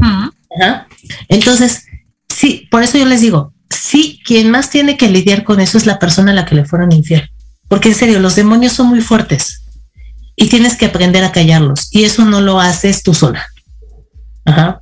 [0.00, 0.86] Ajá.
[1.28, 1.84] Entonces,
[2.28, 5.84] sí, por eso yo les digo, sí, quien más tiene que lidiar con eso es
[5.84, 7.28] la persona a la que le fueron infiel.
[7.68, 9.65] Porque en serio, los demonios son muy fuertes
[10.36, 13.46] y tienes que aprender a callarlos y eso no lo haces tú sola.
[14.44, 14.80] Ajá.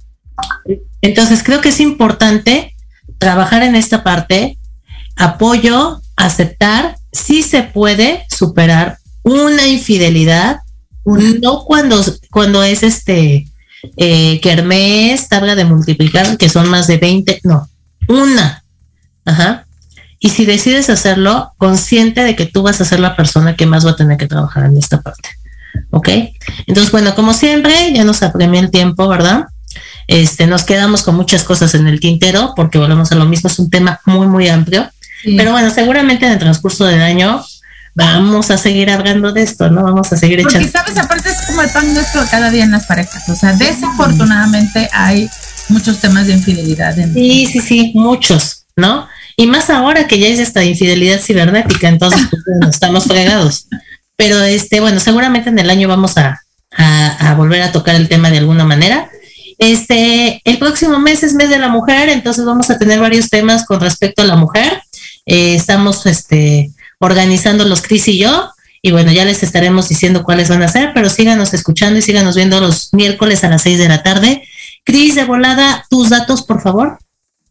[1.01, 2.75] Entonces creo que es importante
[3.19, 4.59] trabajar en esta parte,
[5.17, 10.59] apoyo, aceptar, si se puede superar una infidelidad,
[11.05, 13.47] no cuando, cuando es este
[13.97, 17.69] eh, Kermés, tabla de multiplicar, que son más de 20, no,
[18.09, 18.65] una.
[19.25, 19.67] Ajá.
[20.19, 23.87] Y si decides hacerlo, consciente de que tú vas a ser la persona que más
[23.87, 25.29] va a tener que trabajar en esta parte.
[25.91, 26.09] ¿Ok?
[26.67, 29.47] Entonces, bueno, como siempre, ya nos apremió el tiempo, ¿verdad?
[30.07, 33.59] Este, nos quedamos con muchas cosas en el tintero porque volvemos a lo mismo, es
[33.59, 34.91] un tema muy, muy amplio.
[35.25, 37.43] Pero bueno, seguramente en el transcurso del año
[37.95, 39.83] vamos a seguir hablando de esto, ¿no?
[39.83, 40.59] Vamos a seguir echando.
[40.59, 40.99] Porque, ¿sabes?
[40.99, 43.29] Aparte es como el pan nuestro cada día en las parejas.
[43.29, 45.31] O sea, desafortunadamente hay
[45.69, 46.99] muchos temas de infidelidad.
[46.99, 47.15] En...
[47.15, 49.09] Sí, sí, sí, muchos, ¿no?
[49.37, 53.67] Y más ahora que ya es esta infidelidad cibernética, entonces pues, estamos fregados.
[54.17, 56.41] Pero este, bueno, seguramente en el año vamos a,
[57.37, 59.11] volver a tocar el tema de alguna manera.
[59.59, 63.65] Este, el próximo mes es mes de la mujer, entonces vamos a tener varios temas
[63.65, 64.83] con respecto a la mujer.
[65.27, 68.51] Eh, estamos este, organizando los Cris y yo,
[68.83, 72.37] y bueno, ya les estaremos diciendo cuáles van a ser, pero síganos escuchando y síganos
[72.37, 74.47] viendo los miércoles a las seis de la tarde.
[74.85, 76.99] Cris, de volada, tus datos, por favor.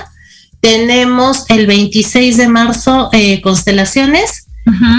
[0.61, 4.45] Tenemos el 26 de marzo, eh, constelaciones.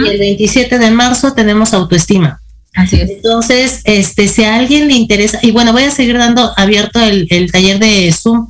[0.05, 2.41] Y el 27 de marzo tenemos autoestima.
[2.75, 3.11] Así es.
[3.11, 7.27] Entonces, este, si a alguien le interesa, y bueno, voy a seguir dando abierto el,
[7.31, 8.49] el taller de Zoom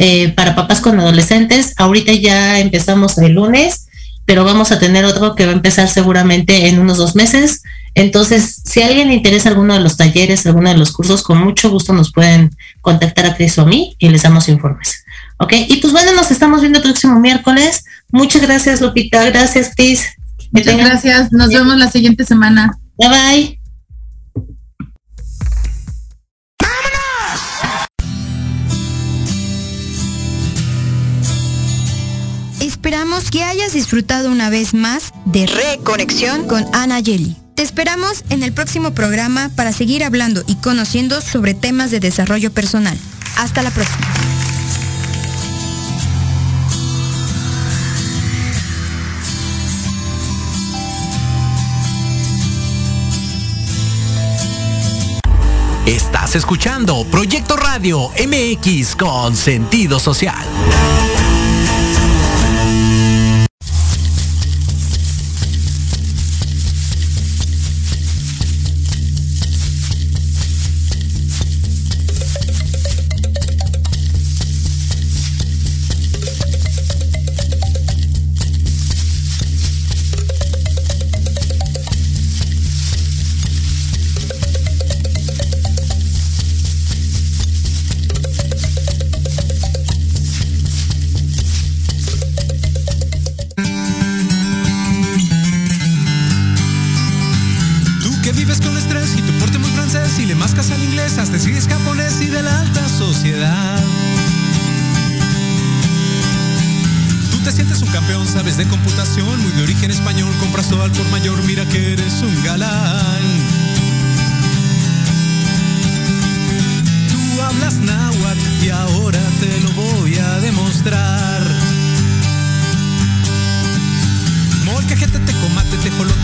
[0.00, 1.74] eh, para papás con adolescentes.
[1.76, 3.87] Ahorita ya empezamos el lunes,
[4.28, 7.62] pero vamos a tener otro que va a empezar seguramente en unos dos meses.
[7.94, 11.38] Entonces, si a alguien le interesa alguno de los talleres, alguno de los cursos, con
[11.38, 15.02] mucho gusto nos pueden contactar a Cris o a mí y les damos informes.
[15.38, 15.54] ¿Ok?
[15.68, 17.86] Y pues bueno, nos estamos viendo el próximo miércoles.
[18.10, 19.24] Muchas gracias, Lupita.
[19.24, 20.06] Gracias, Cris.
[20.50, 21.32] Muchas gracias.
[21.32, 22.78] Nos vemos la siguiente semana.
[22.98, 23.58] Bye bye.
[32.78, 37.34] Esperamos que hayas disfrutado una vez más de Reconexión con Ana Yeli.
[37.56, 42.52] Te esperamos en el próximo programa para seguir hablando y conociendo sobre temas de desarrollo
[42.52, 42.96] personal.
[43.36, 44.06] Hasta la próxima.
[55.84, 60.46] Estás escuchando Proyecto Radio MX con sentido social.